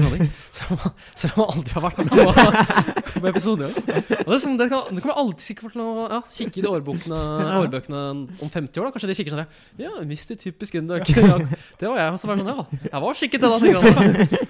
[0.54, 3.66] Selv om han- aldri har vært med på, på episode.
[3.66, 6.64] Og det, er sånn, det, kan, det kommer alltid sikkert til å ja, kikke i
[6.64, 7.18] de årbøkene,
[7.64, 8.02] årbøkene
[8.38, 8.86] om 50 år.
[8.86, 10.78] da Kanskje de kikker sånn der, Ja, mister typisk.
[10.82, 11.38] Ja,
[11.82, 12.12] det var jeg.
[12.14, 14.46] Og så var det sånn, ja, jeg var skikket det da.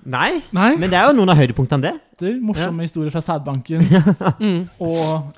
[0.00, 1.92] Nei, Nei, men det er jo noen av høydepunktene, det.
[2.16, 3.84] det er morsomme historier fra sædbanken.
[4.40, 4.62] Mm.
[4.80, 5.36] Og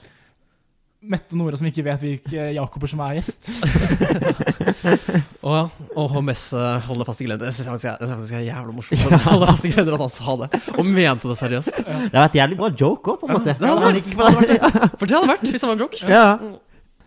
[1.02, 3.48] Mette og Nora som ikke vet hvilke Jakober som er gjest.
[5.42, 5.62] Og ja,
[5.98, 7.42] og HMS uh, holder fast i gleden.
[7.42, 9.02] Det syns jeg faktisk er- det synes jeg faktisk er jævla morsomt.
[9.02, 10.48] Holder Holde fast i gleden at han sa det,
[10.78, 11.80] og mente det seriøst.
[11.82, 13.56] Det har vært jævlig bra joke òg, på en måte.
[13.58, 14.90] det hadde vært, det hadde det.
[15.00, 16.00] For det hadde vært hvis det var en joke.
[16.12, 16.22] Ja.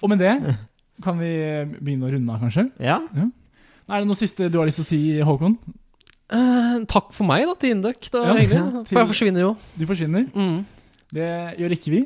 [0.04, 0.34] Og med det
[1.08, 1.32] kan vi
[1.80, 2.68] begynne å runde av, kanskje.
[2.84, 3.00] ja.
[3.86, 5.56] Er det noe siste du har lyst til å si, Håkon?
[6.34, 8.08] Eh, takk for meg, da, til Induc.
[8.12, 9.52] Ja, ja, For jeg forsvinner jo.
[9.78, 10.26] Du forsvinner.
[10.34, 10.64] Mm.
[11.16, 11.30] Det
[11.62, 12.02] gjør ikke vi.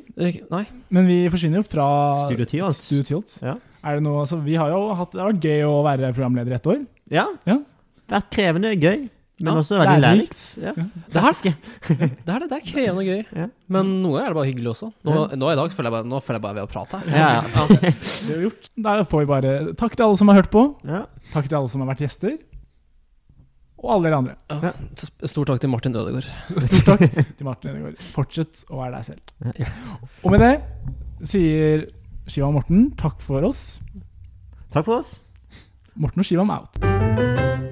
[0.51, 0.64] Nei.
[0.93, 1.89] Men vi forsvinner jo fra
[2.28, 3.38] Studio Tilt.
[3.41, 3.57] Ja.
[3.80, 6.57] Er det noe, altså, vi har jo hatt, Det har vært gøy å være programleder
[6.60, 6.84] et år.
[7.14, 7.26] Ja.
[7.47, 7.62] Ja.
[8.10, 9.07] Vært krevende, gøy,
[9.39, 10.41] men Ja, også veldig lærerikt.
[10.60, 10.74] Ja.
[10.76, 11.38] Det, her,
[12.26, 13.22] det, er, det er krevende gøy.
[13.38, 13.47] Ja.
[13.72, 14.89] Men noen ganger er det bare hyggelig også.
[15.07, 17.14] Nå, nå i dag føler jeg bare, nå føler jeg bare ved å prate her.
[17.14, 17.43] Ja, ja.
[18.28, 18.70] Det har vi gjort.
[18.89, 20.66] Der får vi bare Takk til alle som har hørt på.
[20.89, 21.05] Ja.
[21.32, 22.36] Takk til alle som har vært gjester.
[23.80, 24.36] Og alle dere andre.
[24.51, 24.71] Ja.
[25.32, 26.27] Stor takk til Martin Ødegaard.
[26.67, 27.05] Stor takk
[27.38, 28.03] til Martin Ødegaard.
[28.15, 29.71] Fortsett å være deg selv.
[30.23, 30.53] Og med det
[31.32, 31.88] sier
[32.30, 33.80] Shivam Morten takk for oss.
[34.69, 35.15] Takk for oss.
[35.99, 37.68] Morten og Shivam out.